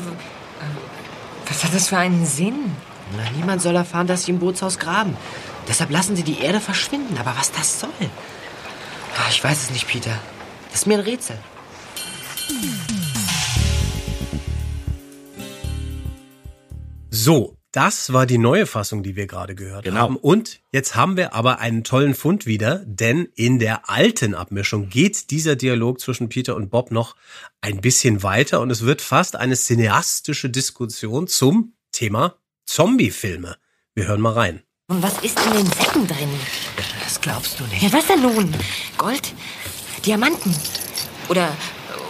[1.47, 2.77] Was hat das für einen Sinn?
[3.17, 5.17] Na, niemand soll erfahren, dass sie im Bootshaus graben.
[5.69, 7.17] Deshalb lassen sie die Erde verschwinden.
[7.19, 7.91] Aber was das soll?
[9.17, 10.19] Ah, Ich weiß es nicht, Peter.
[10.71, 11.37] Das ist mir ein Rätsel.
[17.11, 20.01] So, das war die neue Fassung, die wir gerade gehört Genau.
[20.01, 20.17] haben.
[20.17, 25.31] Und jetzt haben wir aber einen tollen Fund wieder, denn in der alten Abmischung geht
[25.31, 27.17] dieser Dialog zwischen Peter und Bob noch
[27.61, 32.37] ein bisschen weiter und es wird fast eine cineastische Diskussion zum Thema
[32.75, 33.57] Zombie-Filme.
[33.97, 34.63] Wir hören mal rein.
[34.87, 36.29] Und was ist in den Säcken drin?
[37.03, 37.83] Das glaubst du nicht.
[37.83, 38.55] Ja, was denn nun?
[38.97, 39.33] Gold?
[40.07, 40.55] Diamanten?
[41.29, 41.51] Oder,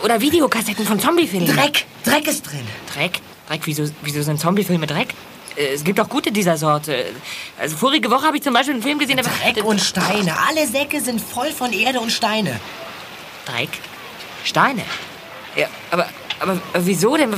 [0.05, 1.49] oder Videokassetten von Zombiefilmen?
[1.57, 1.87] Dreck!
[2.05, 2.67] Dreck ist drin.
[2.93, 3.21] Dreck?
[3.49, 3.63] Dreck?
[3.65, 5.15] Wieso, wieso sind Zombiefilme Dreck?
[5.57, 7.07] Äh, Es gibt auch gute dieser Sorte.
[7.59, 10.37] Also vorige Woche habe ich zum Beispiel einen Film gesehen, der Dreck und Steine.
[10.47, 12.61] Alle Säcke sind voll von Erde und Steine.
[13.47, 13.71] Dreck?
[14.45, 14.83] Steine?
[15.57, 16.07] Ja, aber,
[16.39, 17.33] aber wieso denn?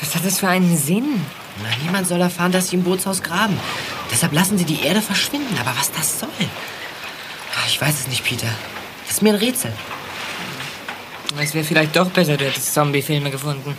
[0.00, 1.20] Was hat das für einen Sinn?
[1.62, 3.58] Na, niemand soll erfahren, dass sie im Bootshaus graben.
[4.10, 5.56] Deshalb lassen sie die Erde verschwinden.
[5.60, 6.28] Aber was das soll?
[6.40, 8.48] Ah, Ich weiß es nicht, Peter.
[9.06, 9.72] Das ist mir ein Rätsel.
[11.38, 13.76] Es wäre vielleicht doch besser, du hättest Zombie-Filme gefunden.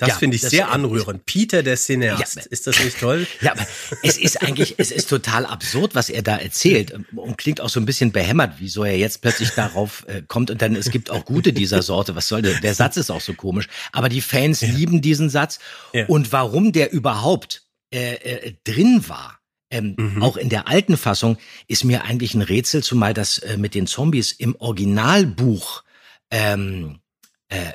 [0.00, 1.24] Das Ja, finde ich das- sehr anrührend.
[1.26, 2.36] Peter, der Cineast.
[2.36, 3.26] Ja, ist das nicht toll?
[3.40, 3.66] Ja, aber
[4.02, 7.78] es ist eigentlich, es ist total absurd, was er da erzählt und klingt auch so
[7.78, 11.24] ein bisschen behämmert, wieso er jetzt plötzlich darauf äh, kommt und dann es gibt auch
[11.24, 12.16] gute dieser Sorte.
[12.16, 12.60] Was soll der?
[12.60, 15.58] Der Satz ist auch so komisch, aber die Fans lieben diesen Satz
[15.92, 16.06] Ja.
[16.06, 19.38] und warum der überhaupt äh, äh, drin war.
[19.72, 21.38] Ähm, Auch in der alten Fassung
[21.68, 25.84] ist mir eigentlich ein Rätsel, zumal das äh, mit den Zombies im Originalbuch
[26.30, 27.00] ähm,
[27.48, 27.72] äh,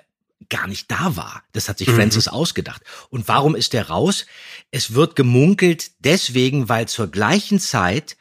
[0.50, 1.44] gar nicht da war.
[1.54, 1.96] Das hat sich Mhm.
[1.96, 2.82] Francis ausgedacht.
[3.10, 4.26] Und warum ist der raus?
[4.72, 8.18] Es wird gemunkelt deswegen, weil zur gleichen Zeit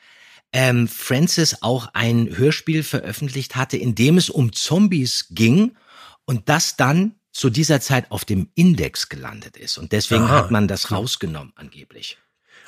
[0.52, 5.76] ähm, Francis auch ein Hörspiel veröffentlicht hatte, in dem es um Zombies ging
[6.24, 9.76] und das dann zu dieser Zeit auf dem Index gelandet ist.
[9.76, 10.36] Und deswegen Aha.
[10.36, 12.16] hat man das rausgenommen, angeblich.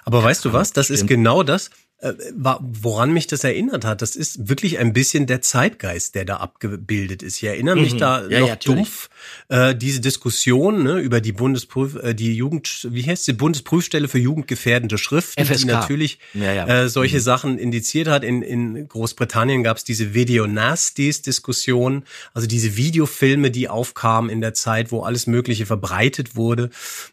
[0.05, 0.73] Aber weißt du was?
[0.73, 1.71] Das ist genau das,
[2.03, 4.03] woran mich das erinnert hat.
[4.03, 7.39] Das ist wirklich ein bisschen der Zeitgeist, der da abgebildet ist.
[7.39, 7.99] Ich erinnere mich Mhm.
[7.99, 9.09] da Ja, noch ja, dumpf
[9.49, 14.19] äh, diese Diskussion ne, über die Bundesprüf, äh, die Jugend, wie heißt die Bundesprüfstelle für
[14.19, 15.67] jugendgefährdende Schriften, die FSK.
[15.69, 16.67] natürlich Ja.
[16.67, 18.25] Äh, solche Sachen indiziert hat.
[18.25, 24.43] In, in Großbritannien gab es diese Video Nasties Diskussion, also diese Videofilme, die aufkamen in
[24.43, 26.69] der Zeit, wo alles Mögliche verbreitet wurde.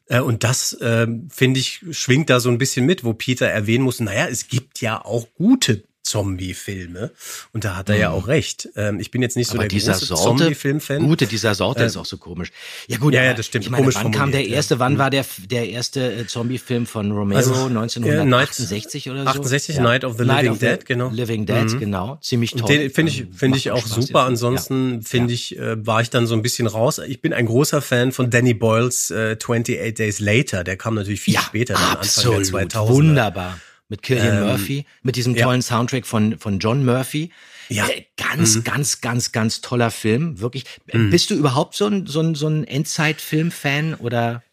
[0.07, 3.85] Äh, und das äh, finde ich schwingt da so ein bisschen mit, wo Peter erwähnen
[3.85, 4.01] muss.
[4.01, 7.11] Naja, es gibt ja auch gute Zombie-Filme.
[7.53, 8.67] Und da hat er ja auch recht.
[8.75, 9.59] Ähm, ich bin jetzt nicht so Mhm.
[9.61, 11.01] Aber der dieser große Sorte, Zombie-Film-Fan.
[11.01, 12.51] gute dieser Sorte Äh, ist auch so komisch.
[12.87, 13.63] Ja gut, ja, ja, das stimmt.
[13.63, 14.55] Ich meine, Komisch wann kam der formuliert, ja.
[14.57, 14.97] erste, wann Mhm.
[14.97, 17.37] war der, der erste äh, Zombie-Film von Romero?
[17.37, 19.29] Also, äh, 1968 oder so?
[19.29, 21.09] 68, Night of the Living Dead, genau.
[21.09, 21.79] Living Dead, Mhm.
[21.79, 22.17] genau.
[22.21, 22.77] Ziemlich Und toll.
[22.77, 24.23] Den finde ich, Ähm, finde ich auch Spaß, super.
[24.23, 26.99] Ansonsten finde ich, äh, war ich dann so ein bisschen raus.
[26.99, 30.65] Ich bin ein großer Fan von Danny Boyles äh, 28 Days Later.
[30.65, 32.87] Der kam natürlich viel später, dann Anfang der Absolut, 2000er.
[32.89, 33.57] wunderbar.
[33.89, 35.45] Mit Killian Ähm, Murphy, mit diesem ja.
[35.45, 37.31] tollen Soundtrack von, von John Murphy.
[37.69, 37.87] Ja.
[37.87, 38.63] Äh, ganz, Mhm.
[38.63, 40.39] ganz, ganz, ganz toller Film.
[40.39, 40.65] Wirklich.
[40.87, 41.09] Äh, Mhm.
[41.09, 44.43] Bist du überhaupt so ein, so ein, so ein Endzeit-Film-Fan oder?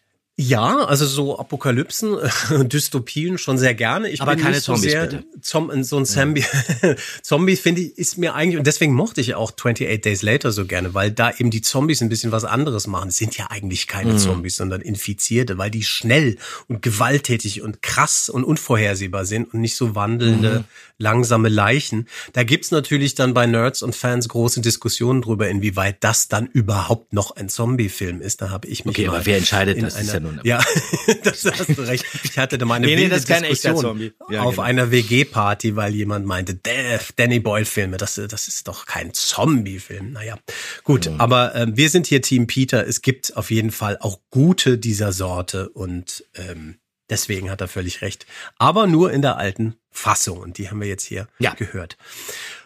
[0.41, 4.09] Ja, also so Apokalypsen, äh, Dystopien schon sehr gerne.
[4.09, 5.23] Ich Aber bin keine so Zombies, sehr bitte.
[5.41, 6.43] Zom so ein Zombie.
[7.21, 10.65] Zombie finde ich ist mir eigentlich und deswegen mochte ich auch 28 Days Later so
[10.65, 13.09] gerne, weil da eben die Zombies ein bisschen was anderes machen.
[13.09, 14.17] Es sind ja eigentlich keine Mhm.
[14.17, 16.37] Zombies, sondern Infizierte, weil die schnell
[16.67, 20.63] und gewalttätig und krass und unvorhersehbar sind und nicht so wandelnde Mhm.
[20.97, 22.07] langsame Leichen.
[22.33, 27.13] Da gibt's natürlich dann bei Nerds und Fans große Diskussionen drüber, inwieweit das dann überhaupt
[27.13, 28.41] noch ein Zombie-Film ist.
[28.41, 29.99] Da habe ich mich Okay, aber wer entscheidet in das?
[29.99, 30.59] Ist ja nun- ja,
[31.23, 32.05] das hast du recht.
[32.23, 34.13] Ich hatte da mal eine Nee, nee, das ist kein echter Diskussion Zombie.
[34.29, 34.63] Ja, auf genau.
[34.63, 40.11] einer WG-Party, weil jemand meinte, "Däh, Danny Boyle-Filme, das, das ist doch kein Zombie-Film.
[40.13, 40.37] Naja,
[40.83, 41.19] gut, Mhm.
[41.21, 42.85] aber ähm, wir sind hier Team Peter.
[42.87, 46.75] Es gibt auf jeden Fall auch gute dieser Sorte und ähm,
[47.09, 48.25] deswegen hat er völlig recht.
[48.57, 51.53] Aber nur in der alten Fassung und die haben wir jetzt hier Ja.
[51.53, 51.97] gehört.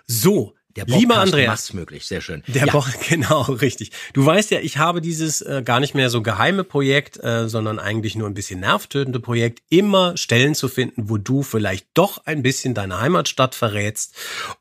[0.07, 1.47] So, Der lieber Andreas.
[1.47, 2.43] macht's möglich, sehr schön.
[2.47, 2.71] Der ja.
[2.73, 3.91] Bo genau, richtig.
[4.13, 7.79] Du weißt ja, ich habe dieses äh, gar nicht mehr so geheime Projekt, äh, sondern
[7.79, 12.43] eigentlich nur ein bisschen nervtötende Projekt, immer Stellen zu finden, wo du vielleicht doch ein
[12.43, 14.15] bisschen deine Heimatstadt verrätst.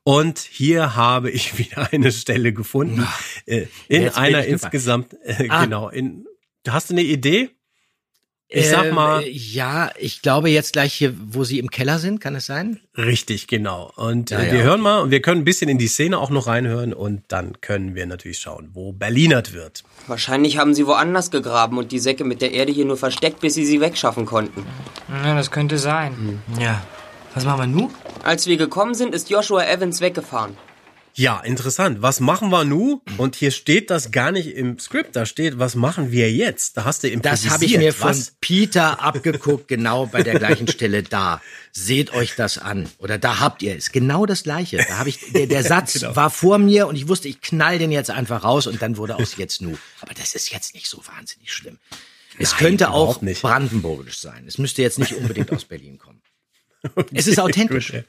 [0.05, 3.07] Und hier habe ich wieder eine Stelle gefunden,
[3.47, 5.65] äh, in einer insgesamt, äh, Ah.
[5.65, 6.27] genau, in,
[6.69, 7.51] hast du eine Idee?
[8.49, 11.99] Ich sag Ähm, mal, äh, Ja, ich glaube jetzt gleich hier, wo sie im Keller
[11.99, 12.79] sind, kann es sein?
[12.97, 13.91] Richtig, genau.
[13.97, 14.83] Und Ja, äh, ja, wir hören okay.
[14.83, 17.95] mal und wir können ein bisschen in die Szene auch noch reinhören und dann können
[17.95, 19.83] wir natürlich schauen, wo Berlinert wird.
[20.07, 23.55] Wahrscheinlich haben sie woanders gegraben und die Säcke mit der Erde hier nur versteckt, bis
[23.55, 24.65] sie sie wegschaffen konnten.
[25.09, 26.41] Ja, das könnte sein.
[26.61, 26.83] Ja.
[27.35, 27.91] Was machen wir nun?
[28.23, 30.57] Als wir gekommen sind, ist Joshua Evans weggefahren.
[31.17, 32.03] Ja, interessant.
[32.03, 33.01] Was machen wir nu?
[33.19, 35.15] Und hier steht das gar nicht im Skript.
[35.15, 36.77] Da steht, was machen wir jetzt?
[36.77, 37.47] Da hast du improvisiert.
[37.47, 38.33] Das habe ich mir von was?
[38.41, 41.41] Peter abgeguckt, genau bei der gleichen Stelle da.
[41.73, 42.89] Seht euch das an.
[42.99, 43.93] Oder da habt ihr es.
[43.93, 44.79] Genau das gleiche.
[44.79, 46.17] Da habe ich, der, der Satz Genau.
[46.17, 49.15] war vor mir und ich wusste, ich knall den jetzt einfach raus und dann wurde
[49.17, 49.79] aus jetzt nu.
[50.01, 51.79] Aber das ist jetzt nicht so wahnsinnig schlimm.
[52.39, 54.45] Es Nein, könnte auch brandenburgisch sein.
[54.49, 56.21] Es müsste jetzt nicht unbedingt aus Berlin kommen.
[57.13, 57.93] Es ist authentisch.
[57.93, 58.05] Gut.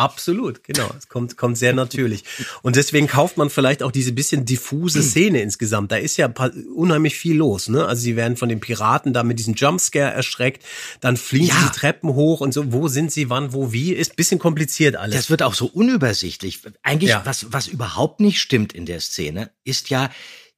[0.00, 0.90] Absolut, genau.
[0.96, 2.24] Es kommt, kommt sehr natürlich.
[2.62, 5.92] Und deswegen kauft man vielleicht auch diese bisschen diffuse Szene insgesamt.
[5.92, 6.32] Da ist ja
[6.74, 7.84] unheimlich viel los, ne?
[7.84, 10.64] Also sie werden von den Piraten da mit diesem Jumpscare erschreckt,
[11.00, 11.70] dann fliegen sie Ja.
[11.72, 15.14] die Treppen hoch und so, wo sind sie, wann, wo, wie, ist bisschen kompliziert alles.
[15.16, 16.60] Das wird auch so unübersichtlich.
[16.82, 17.22] Eigentlich, Ja.
[17.24, 20.10] was, was überhaupt nicht stimmt in der Szene, ist ja,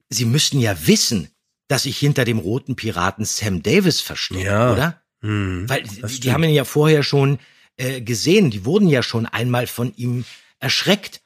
[0.09, 1.28] sie müssten ja wissen,
[1.68, 4.72] dass sich hinter dem roten Piraten Sam Davis versteckt, Ja.
[4.72, 5.03] oder?
[5.22, 7.38] Hm, Weil die, die haben ihn ja vorher schon
[7.76, 10.24] äh, gesehen, die wurden ja schon einmal von ihm
[10.58, 11.20] erschreckt.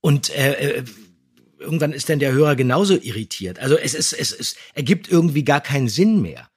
[0.00, 0.84] Und äh, äh,
[1.58, 3.58] irgendwann ist dann der Hörer genauso irritiert.
[3.58, 6.48] Also es ist, es, es ergibt irgendwie gar keinen Sinn mehr.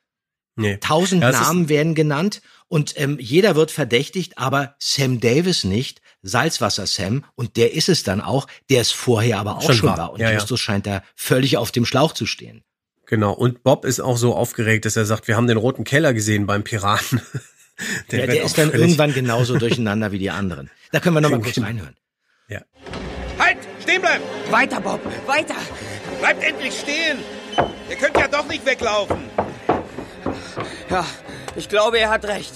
[0.55, 0.77] Nee.
[0.77, 6.01] Tausend Ja, Namen werden genannt und ähm, jeder wird verdächtigt, aber Sam Davis nicht.
[6.23, 9.89] Salzwasser Sam und der ist es dann auch, der es vorher aber auch Schon schon,
[9.89, 9.97] war.
[9.97, 10.13] war.
[10.13, 10.35] Und Ja, ja.
[10.35, 12.63] Justus scheint da völlig auf dem Schlauch zu stehen.
[13.07, 13.33] Genau.
[13.33, 16.45] Und Bob ist auch so aufgeregt, dass er sagt, wir haben den roten Keller gesehen
[16.45, 17.21] beim Piraten.
[18.11, 20.69] Der, wird der ist dann irgendwann genauso durcheinander wie die anderen.
[20.91, 21.67] Da können wir noch mal kurz Genau.
[21.67, 21.95] reinhören.
[22.47, 22.61] Ja.
[23.39, 23.57] Halt!
[23.82, 24.23] Stehen bleiben!
[24.49, 25.55] Weiter, Bob, weiter!
[26.19, 27.17] Bleibt endlich stehen!
[27.89, 29.17] Ihr könnt ja doch nicht weglaufen!
[30.89, 31.05] Ja,
[31.55, 32.53] ich glaube, er hat recht.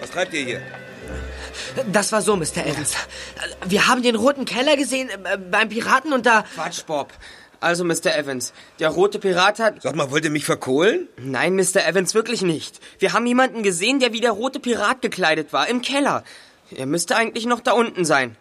[0.00, 0.62] Was treibt ihr hier?
[1.92, 2.66] Das war so, Mr.
[2.66, 2.94] Evans.
[3.66, 6.44] Wir haben den roten Keller gesehen äh, beim Piraten und da...
[6.54, 7.12] Quatsch, Bob.
[7.60, 8.16] Also, Mr.
[8.16, 9.82] Evans, der rote Pirat hat...
[9.82, 11.08] Sag mal, wollt ihr mich verkohlen?
[11.18, 11.86] Nein, Mr.
[11.86, 12.80] Evans, wirklich nicht.
[12.98, 16.24] Wir haben jemanden gesehen, der wie der rote Pirat gekleidet war, im Keller.
[16.74, 18.36] Er müsste eigentlich noch da unten sein.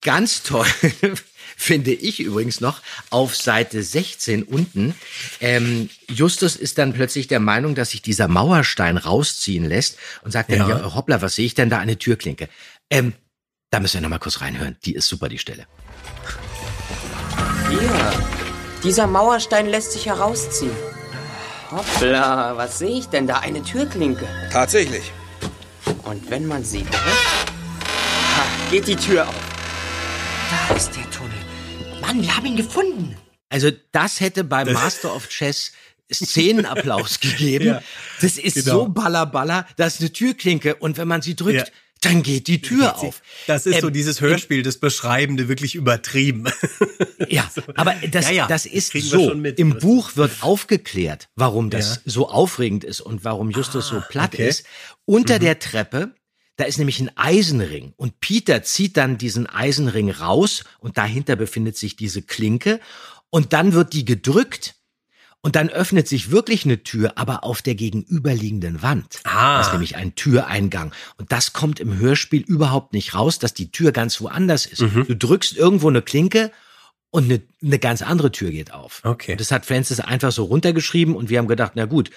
[0.00, 0.66] Ganz toll
[1.56, 4.94] finde ich übrigens noch auf Seite 16 unten.
[5.40, 10.50] Ähm, Justus ist dann plötzlich der Meinung, dass sich dieser Mauerstein rausziehen lässt und sagt
[10.50, 10.68] dann, Ja.
[10.68, 11.78] ja, hoppla, was sehe ich denn da?
[11.78, 12.48] Eine Türklinke.
[12.90, 13.12] Ähm,
[13.70, 14.76] da müssen wir noch mal kurz reinhören.
[14.84, 15.66] Die ist super, die Stelle.
[17.70, 18.51] Hier.
[18.82, 20.72] Dieser Mauerstein lässt sich herausziehen.
[21.70, 23.38] Hoppla, was sehe ich denn da?
[23.38, 24.26] Eine Türklinke.
[24.50, 25.12] Tatsächlich.
[26.02, 29.34] Und wenn man sie drückt, ha, geht die Tür auf.
[30.68, 31.32] Da ist der Tunnel.
[32.00, 33.16] Mann, wir haben ihn gefunden.
[33.48, 35.72] Also das hätte beim Master of Chess
[36.12, 37.66] Szenenapplaus gegeben.
[37.66, 37.82] Ja,
[38.20, 38.80] das ist genau.
[38.80, 41.74] so ballerballer, das ist eine Türklinke und wenn man sie drückt, Ja.
[42.04, 43.22] Dann geht die Tür auf.
[43.46, 46.44] Das ist so Ähm, dieses Hörspiel, das Beschreibende wirklich übertrieben.
[47.28, 49.34] Ja, aber das, Ja, ja, das ist so.
[49.34, 49.58] mit.
[49.58, 52.12] Im Buch wird aufgeklärt, warum das Ja.
[52.12, 54.48] so aufregend ist und warum Justus so platt okay.
[54.48, 54.64] ist.
[55.04, 56.14] Unter der Treppe,
[56.56, 61.76] da ist nämlich ein Eisenring und Peter zieht dann diesen Eisenring raus und dahinter befindet
[61.76, 62.78] sich diese Klinke
[63.30, 64.74] und dann wird die gedrückt
[65.42, 69.20] und dann öffnet sich wirklich eine Tür, aber auf der gegenüberliegenden Wand.
[69.24, 69.58] Ah.
[69.58, 70.92] Das ist nämlich ein Türeingang.
[71.18, 74.80] Und das kommt im Hörspiel überhaupt nicht raus, dass die Tür ganz woanders ist.
[74.80, 75.04] Mhm.
[75.06, 76.52] Du drückst irgendwo eine Klinke
[77.10, 79.02] und eine, eine ganz andere Tür geht auf.
[79.04, 79.32] Okay.
[79.32, 82.10] Und das hat Francis einfach so runtergeschrieben und wir haben gedacht, na gut,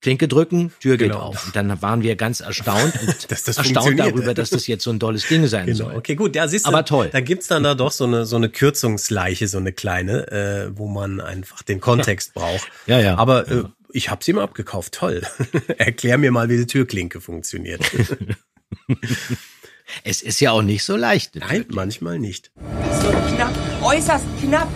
[0.00, 1.22] Klinke drücken, Tür geht Genau.
[1.22, 1.46] auf.
[1.46, 4.90] Und dann waren wir ganz erstaunt und Dass das erstaunt darüber, dass das jetzt so
[4.90, 5.86] ein tolles Ding sein Genau.
[5.86, 5.96] soll.
[5.96, 6.36] Okay, gut.
[6.36, 7.08] Ja, siehst du, Aber toll.
[7.10, 10.86] Da gibt's dann da doch so eine, so eine Kürzungsleiche, so eine kleine, äh, wo
[10.86, 12.68] man einfach den Kontext braucht.
[12.86, 13.16] Ja, ja.
[13.16, 14.94] Aber äh, ich hab's ihm abgekauft.
[14.94, 15.22] Toll.
[15.78, 17.80] Erklär mir mal, wie die Türklinke funktioniert.
[20.04, 21.34] Es ist ja auch nicht so leicht.
[21.36, 22.52] Nein, manchmal nicht.
[23.02, 24.68] So knapp, äußerst knapp.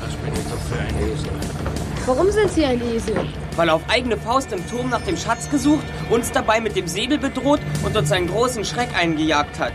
[2.06, 3.14] Warum sind Sie ein Esel?
[3.56, 6.86] Weil er auf eigene Faust im Turm nach dem Schatz gesucht, uns dabei mit dem
[6.88, 9.74] Säbel bedroht und uns einen großen Schreck eingejagt hat.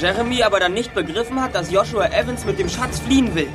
[0.00, 3.48] Jeremy aber dann nicht begriffen hat, dass Joshua Evans mit dem Schatz fliehen will.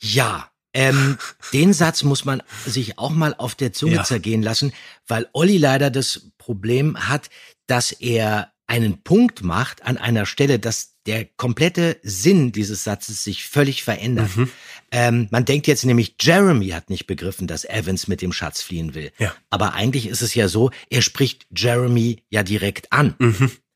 [0.00, 1.18] Ja, ähm,
[1.52, 4.04] den Satz muss man sich auch mal auf der Zunge Ja.
[4.04, 4.72] zergehen lassen,
[5.06, 7.28] weil Olli leider das Problem hat,
[7.66, 13.46] dass er einen Punkt macht an einer Stelle, dass der komplette Sinn dieses Satzes sich
[13.48, 14.34] völlig verändert.
[14.36, 14.50] Mhm.
[14.92, 18.94] Ähm, man denkt jetzt nämlich, Jeremy hat nicht begriffen, dass Evans mit dem Schatz fliehen
[18.94, 19.10] will.
[19.18, 19.34] Ja.
[19.50, 23.14] Aber eigentlich ist es ja so, er spricht Jeremy ja direkt an.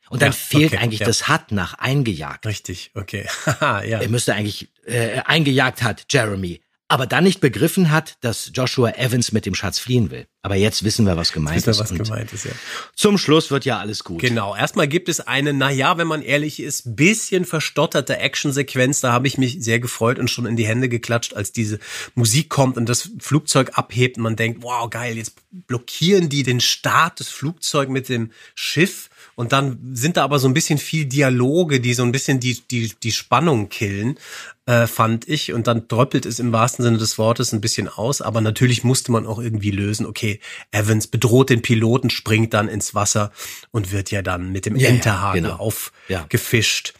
[0.08, 1.06] Und dann Ja, fehlt okay, eigentlich ja.
[1.06, 2.46] das hat nach eingejagt.
[2.46, 3.26] Richtig, okay.
[3.60, 3.80] Ja.
[3.82, 6.60] Er müsste eigentlich äh, eingejagt hat, Jeremy.
[6.88, 10.26] Aber dann nicht begriffen hat, dass Joshua Evans mit dem Schatz fliehen will.
[10.42, 11.80] Aber jetzt wissen wir, was gemeint Wisst ihr, ist.
[11.80, 12.52] was Und gemeint ist, ja.
[12.94, 14.20] Zum Schluss wird ja alles gut.
[14.20, 14.54] Genau.
[14.54, 19.00] Erstmal gibt es eine, na ja, wenn man ehrlich ist, bisschen verstotterte Actionsequenz.
[19.00, 21.80] Da habe ich mich sehr gefreut und schon in die Hände geklatscht, als diese
[22.14, 26.60] Musik kommt und das Flugzeug abhebt und man denkt, wow, geil, jetzt blockieren die den
[26.60, 29.10] Start des Flugzeugs mit dem Schiff.
[29.36, 32.58] Und dann sind da aber so ein bisschen viel Dialoge, die so ein bisschen die,
[32.70, 34.18] die, die Spannung killen,
[34.64, 35.52] äh, fand ich.
[35.52, 38.22] Und dann dröppelt es im wahrsten Sinne des Wortes ein bisschen aus.
[38.22, 42.94] Aber natürlich musste man auch irgendwie lösen, okay, Evans bedroht den Piloten, springt dann ins
[42.94, 43.30] Wasser
[43.72, 45.56] und wird ja dann mit dem Ja, ja, Enterhaken genau.
[45.56, 46.94] aufgefischt.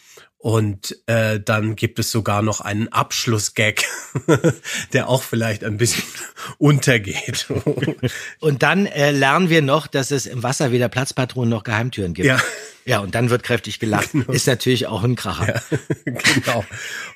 [0.47, 3.83] Und äh, dann gibt es sogar noch einen Abschlussgag,
[4.93, 6.05] der auch vielleicht ein bisschen
[6.59, 7.49] untergeht.
[8.39, 12.29] Und dann äh, lernen wir noch, dass es im Wasser weder Platzpatronen noch Geheimtüren gibt.
[12.29, 12.39] Ja.
[12.87, 14.15] Ja, und dann wird kräftig gelacht.
[14.29, 15.61] Ist natürlich auch ein Kracher.
[16.05, 16.65] genau.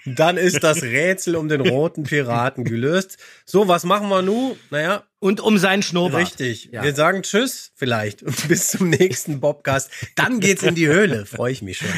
[0.04, 3.18] Und dann ist das Rätsel um den roten Piraten gelöst.
[3.44, 4.56] So, was machen wir nun?
[4.70, 5.04] Naja.
[5.20, 6.22] Und um seinen Schnurrbart.
[6.22, 6.70] Richtig.
[6.72, 6.82] Ja.
[6.82, 9.90] Wir sagen Tschüss vielleicht und bis zum nächsten Bobcast.
[10.16, 11.24] Dann geht's in die Höhle.
[11.24, 11.88] Freue ich mich schon.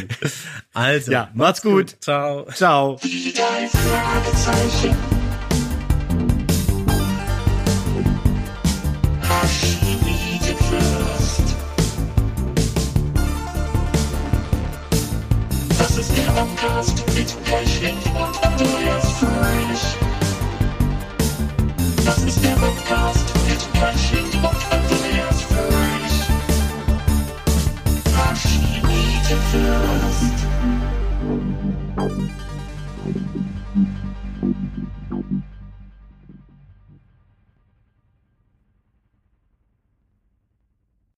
[0.75, 1.97] Also, Ja, macht's gut.
[2.01, 2.47] Ciao.
[2.53, 3.01] Ciao.
[17.23, 17.72] Podcast